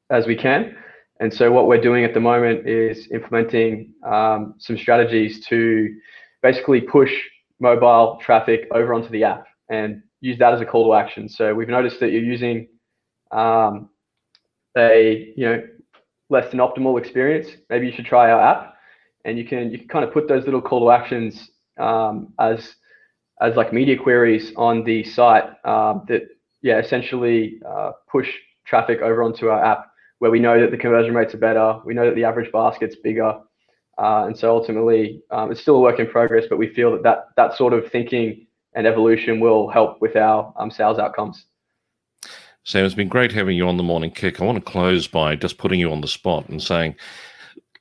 as 0.10 0.26
we 0.26 0.36
can. 0.36 0.76
And 1.20 1.34
so 1.34 1.52
what 1.52 1.68
we're 1.68 1.82
doing 1.82 2.04
at 2.04 2.14
the 2.14 2.20
moment 2.20 2.68
is 2.68 3.08
implementing 3.12 3.94
um, 4.04 4.56
some 4.58 4.78
strategies 4.78 5.46
to 5.48 5.96
basically 6.42 6.82
push 6.82 7.12
mobile 7.60 8.20
traffic 8.22 8.68
over 8.72 8.94
onto 8.94 9.10
the 9.10 9.24
app 9.24 9.46
and 9.70 10.02
use 10.22 10.38
that 10.40 10.54
as 10.54 10.62
a 10.62 10.66
call 10.66 10.86
to 10.86 10.94
action. 10.94 11.30
So 11.30 11.54
we've 11.54 11.70
noticed 11.70 12.00
that 12.02 12.12
you're 12.12 12.24
using 12.24 12.68
um, 13.32 13.90
a 14.78 15.34
you 15.38 15.46
know 15.46 15.64
less 16.30 16.50
than 16.52 16.60
optimal 16.60 17.00
experience, 17.00 17.48
maybe 17.70 17.88
you 17.88 17.94
should 17.94 18.06
try 18.06 18.32
our 18.32 18.42
app, 18.42 18.76
and 19.26 19.38
you 19.38 19.46
can 19.46 19.72
you 19.72 19.80
can 19.80 19.88
kind 19.88 20.06
of 20.06 20.14
put 20.14 20.28
those 20.28 20.46
little 20.46 20.62
call 20.62 20.82
to 20.82 20.92
actions 20.92 21.50
um, 21.80 22.34
as 22.40 22.76
as 23.42 23.56
like 23.56 23.74
media 23.74 23.98
queries 23.98 24.54
on 24.56 24.84
the 24.84 25.04
site 25.04 25.46
um, 25.66 26.06
that 26.08 26.22
yeah 26.62 26.80
essentially 26.80 27.60
uh, 27.68 27.92
push 28.10 28.30
traffic 28.66 29.02
over 29.02 29.22
onto 29.24 29.48
our 29.50 29.64
app 29.64 29.92
where 30.20 30.32
we 30.32 30.40
know 30.40 30.60
that 30.60 30.72
the 30.72 30.78
conversion 30.78 31.14
rates 31.14 31.34
are 31.34 31.40
better, 31.40 31.80
we 31.86 31.94
know 31.94 32.06
that 32.06 32.16
the 32.16 32.24
average 32.24 32.52
basket's 32.52 32.96
bigger, 32.96 33.38
uh, 33.98 34.24
and 34.26 34.38
so 34.38 34.50
ultimately 34.50 35.22
um, 35.32 35.52
it's 35.52 35.62
still 35.62 35.76
a 35.76 35.82
work 35.82 36.00
in 36.00 36.08
progress, 36.08 36.46
but 36.50 36.58
we 36.58 36.74
feel 36.74 36.92
that 36.92 37.04
that, 37.04 37.26
that 37.36 37.58
sort 37.58 37.74
of 37.74 37.92
thinking 37.92 38.48
and 38.74 38.88
evolution 38.88 39.40
will 39.40 39.70
help 39.70 40.02
with 40.02 40.16
our 40.16 40.54
um, 40.58 40.70
sales 40.70 41.00
outcomes. 41.00 41.46
Sam, 42.66 42.84
it's 42.84 42.96
been 42.96 43.08
great 43.08 43.32
having 43.32 43.56
you 43.56 43.68
on 43.68 43.78
the 43.78 43.84
morning 43.84 44.10
kick. 44.10 44.42
I 44.42 44.44
want 44.44 44.58
to 44.58 44.72
close 44.72 45.08
by 45.08 45.36
just 45.36 45.60
putting 45.60 45.80
you 45.80 45.92
on 45.92 46.02
the 46.02 46.08
spot 46.08 46.50
and 46.50 46.62
saying, 46.62 46.96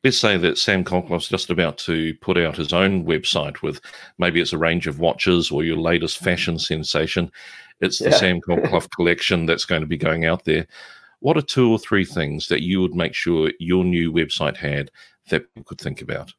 let's 0.04 0.18
say 0.18 0.36
that 0.36 0.58
Sam 0.58 0.84
Colclough's 0.84 1.26
just 1.26 1.48
about 1.48 1.78
to 1.78 2.12
put 2.20 2.36
out 2.36 2.58
his 2.58 2.74
own 2.74 3.06
website 3.06 3.62
with 3.62 3.80
maybe 4.18 4.42
it's 4.42 4.52
a 4.52 4.58
range 4.58 4.86
of 4.86 4.98
watches 4.98 5.50
or 5.50 5.64
your 5.64 5.78
latest 5.78 6.18
fashion 6.18 6.58
sensation. 6.58 7.32
It's 7.80 7.98
the 7.98 8.10
yeah. 8.10 8.16
Sam 8.16 8.40
Colclough 8.42 8.88
collection 8.94 9.46
that's 9.46 9.64
going 9.64 9.80
to 9.80 9.86
be 9.86 9.96
going 9.96 10.26
out 10.26 10.44
there. 10.44 10.66
What 11.20 11.38
are 11.38 11.42
two 11.42 11.72
or 11.72 11.78
three 11.78 12.04
things 12.04 12.48
that 12.48 12.60
you 12.60 12.82
would 12.82 12.94
make 12.94 13.14
sure 13.14 13.52
your 13.58 13.84
new 13.84 14.12
website 14.12 14.58
had 14.58 14.90
that 15.30 15.48
people 15.54 15.64
could 15.64 15.80
think 15.80 16.02
about? 16.02 16.34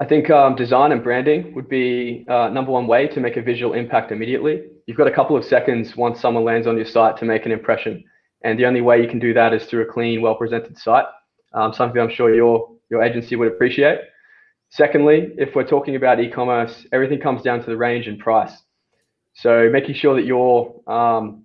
I 0.00 0.04
think 0.04 0.30
um, 0.30 0.56
design 0.56 0.90
and 0.92 1.02
branding 1.02 1.54
would 1.54 1.68
be 1.68 2.24
uh, 2.28 2.48
number 2.48 2.72
one 2.72 2.86
way 2.86 3.06
to 3.08 3.20
make 3.20 3.36
a 3.36 3.42
visual 3.42 3.74
impact 3.74 4.10
immediately. 4.10 4.62
You've 4.86 4.96
got 4.96 5.06
a 5.06 5.12
couple 5.12 5.36
of 5.36 5.44
seconds 5.44 5.96
once 5.96 6.20
someone 6.20 6.44
lands 6.44 6.66
on 6.66 6.76
your 6.76 6.86
site 6.86 7.16
to 7.18 7.24
make 7.24 7.46
an 7.46 7.52
impression. 7.52 8.02
And 8.42 8.58
the 8.58 8.66
only 8.66 8.80
way 8.80 9.00
you 9.00 9.08
can 9.08 9.18
do 9.18 9.34
that 9.34 9.52
is 9.52 9.64
through 9.66 9.82
a 9.82 9.92
clean, 9.92 10.22
well 10.22 10.34
presented 10.34 10.76
site, 10.78 11.04
um, 11.52 11.72
something 11.72 12.00
I'm 12.00 12.10
sure 12.10 12.34
your, 12.34 12.70
your 12.90 13.02
agency 13.02 13.36
would 13.36 13.48
appreciate. 13.48 13.98
Secondly, 14.70 15.34
if 15.36 15.54
we're 15.54 15.66
talking 15.66 15.96
about 15.96 16.18
e 16.18 16.30
commerce, 16.30 16.86
everything 16.92 17.20
comes 17.20 17.42
down 17.42 17.60
to 17.60 17.66
the 17.66 17.76
range 17.76 18.08
and 18.08 18.18
price. 18.18 18.52
So 19.34 19.68
making 19.70 19.94
sure 19.94 20.14
that 20.16 20.24
your 20.24 20.80
um, 20.90 21.44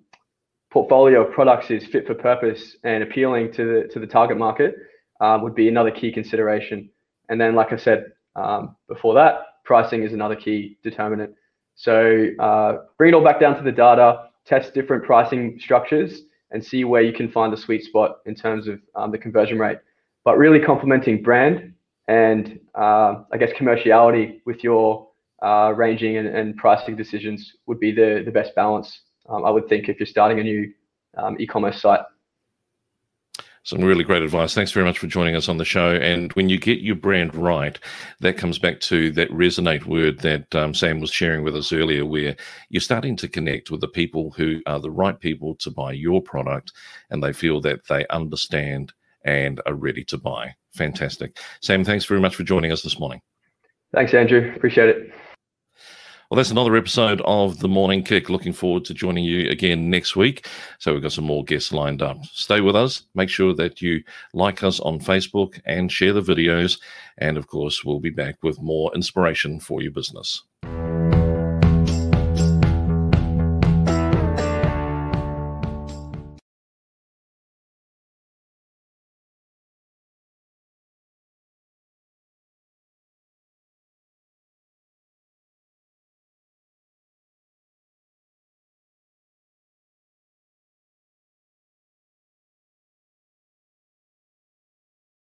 portfolio 0.70 1.26
of 1.26 1.32
products 1.32 1.70
is 1.70 1.86
fit 1.86 2.06
for 2.06 2.14
purpose 2.14 2.76
and 2.84 3.02
appealing 3.02 3.52
to 3.52 3.64
the, 3.82 3.88
to 3.92 4.00
the 4.00 4.06
target 4.06 4.38
market 4.38 4.74
um, 5.20 5.42
would 5.42 5.54
be 5.54 5.68
another 5.68 5.90
key 5.90 6.10
consideration. 6.10 6.90
And 7.28 7.40
then, 7.40 7.54
like 7.54 7.72
I 7.72 7.76
said, 7.76 8.12
um, 8.38 8.76
before 8.88 9.14
that, 9.14 9.40
pricing 9.64 10.02
is 10.02 10.12
another 10.12 10.36
key 10.36 10.78
determinant. 10.82 11.34
So 11.74 12.28
uh, 12.38 12.78
bring 12.96 13.10
it 13.10 13.14
all 13.14 13.24
back 13.24 13.40
down 13.40 13.56
to 13.56 13.62
the 13.62 13.72
data, 13.72 14.28
test 14.46 14.74
different 14.74 15.04
pricing 15.04 15.58
structures, 15.60 16.22
and 16.50 16.64
see 16.64 16.84
where 16.84 17.02
you 17.02 17.12
can 17.12 17.30
find 17.30 17.52
the 17.52 17.56
sweet 17.56 17.84
spot 17.84 18.18
in 18.26 18.34
terms 18.34 18.68
of 18.68 18.80
um, 18.94 19.12
the 19.12 19.18
conversion 19.18 19.58
rate. 19.58 19.78
But 20.24 20.38
really 20.38 20.60
complementing 20.60 21.22
brand 21.22 21.74
and 22.08 22.58
uh, 22.74 23.22
I 23.32 23.36
guess 23.38 23.50
commerciality 23.52 24.40
with 24.46 24.64
your 24.64 25.08
uh, 25.42 25.72
ranging 25.76 26.16
and, 26.16 26.26
and, 26.26 26.56
pricing 26.56 26.96
decisions 26.96 27.52
would 27.66 27.78
be 27.78 27.92
the, 27.92 28.22
the 28.24 28.30
best 28.30 28.54
balance, 28.56 29.02
um, 29.28 29.44
I 29.44 29.50
would 29.50 29.68
think, 29.68 29.88
if 29.88 30.00
you're 30.00 30.06
starting 30.06 30.40
a 30.40 30.42
new 30.42 30.72
um, 31.16 31.36
e-commerce 31.38 31.80
site. 31.80 32.00
Some 33.68 33.82
really 33.82 34.02
great 34.02 34.22
advice. 34.22 34.54
Thanks 34.54 34.72
very 34.72 34.86
much 34.86 34.98
for 34.98 35.08
joining 35.08 35.36
us 35.36 35.46
on 35.46 35.58
the 35.58 35.64
show. 35.66 35.90
And 35.90 36.32
when 36.32 36.48
you 36.48 36.58
get 36.58 36.78
your 36.78 36.96
brand 36.96 37.34
right, 37.34 37.78
that 38.20 38.38
comes 38.38 38.58
back 38.58 38.80
to 38.80 39.10
that 39.10 39.28
resonate 39.28 39.84
word 39.84 40.20
that 40.20 40.54
um, 40.54 40.72
Sam 40.72 41.00
was 41.00 41.10
sharing 41.10 41.44
with 41.44 41.54
us 41.54 41.70
earlier, 41.70 42.06
where 42.06 42.34
you're 42.70 42.80
starting 42.80 43.14
to 43.16 43.28
connect 43.28 43.70
with 43.70 43.82
the 43.82 43.88
people 43.88 44.30
who 44.30 44.62
are 44.64 44.80
the 44.80 44.90
right 44.90 45.20
people 45.20 45.54
to 45.56 45.70
buy 45.70 45.92
your 45.92 46.22
product 46.22 46.72
and 47.10 47.22
they 47.22 47.34
feel 47.34 47.60
that 47.60 47.86
they 47.88 48.06
understand 48.06 48.94
and 49.26 49.60
are 49.66 49.74
ready 49.74 50.02
to 50.04 50.16
buy. 50.16 50.54
Fantastic. 50.72 51.36
Sam, 51.60 51.84
thanks 51.84 52.06
very 52.06 52.22
much 52.22 52.36
for 52.36 52.44
joining 52.44 52.72
us 52.72 52.80
this 52.80 52.98
morning. 52.98 53.20
Thanks, 53.92 54.14
Andrew. 54.14 54.50
Appreciate 54.56 54.88
it. 54.88 55.12
Well, 56.30 56.36
that's 56.36 56.50
another 56.50 56.76
episode 56.76 57.22
of 57.24 57.60
The 57.60 57.68
Morning 57.68 58.04
Kick. 58.04 58.28
Looking 58.28 58.52
forward 58.52 58.84
to 58.84 58.92
joining 58.92 59.24
you 59.24 59.48
again 59.48 59.88
next 59.88 60.14
week. 60.14 60.46
So, 60.78 60.92
we've 60.92 61.00
got 61.00 61.12
some 61.12 61.24
more 61.24 61.42
guests 61.42 61.72
lined 61.72 62.02
up. 62.02 62.22
Stay 62.26 62.60
with 62.60 62.76
us. 62.76 63.04
Make 63.14 63.30
sure 63.30 63.54
that 63.54 63.80
you 63.80 64.02
like 64.34 64.62
us 64.62 64.78
on 64.80 65.00
Facebook 65.00 65.58
and 65.64 65.90
share 65.90 66.12
the 66.12 66.20
videos. 66.20 66.78
And 67.16 67.38
of 67.38 67.46
course, 67.46 67.82
we'll 67.82 67.98
be 67.98 68.10
back 68.10 68.42
with 68.42 68.60
more 68.60 68.94
inspiration 68.94 69.58
for 69.58 69.80
your 69.80 69.92
business. 69.92 70.42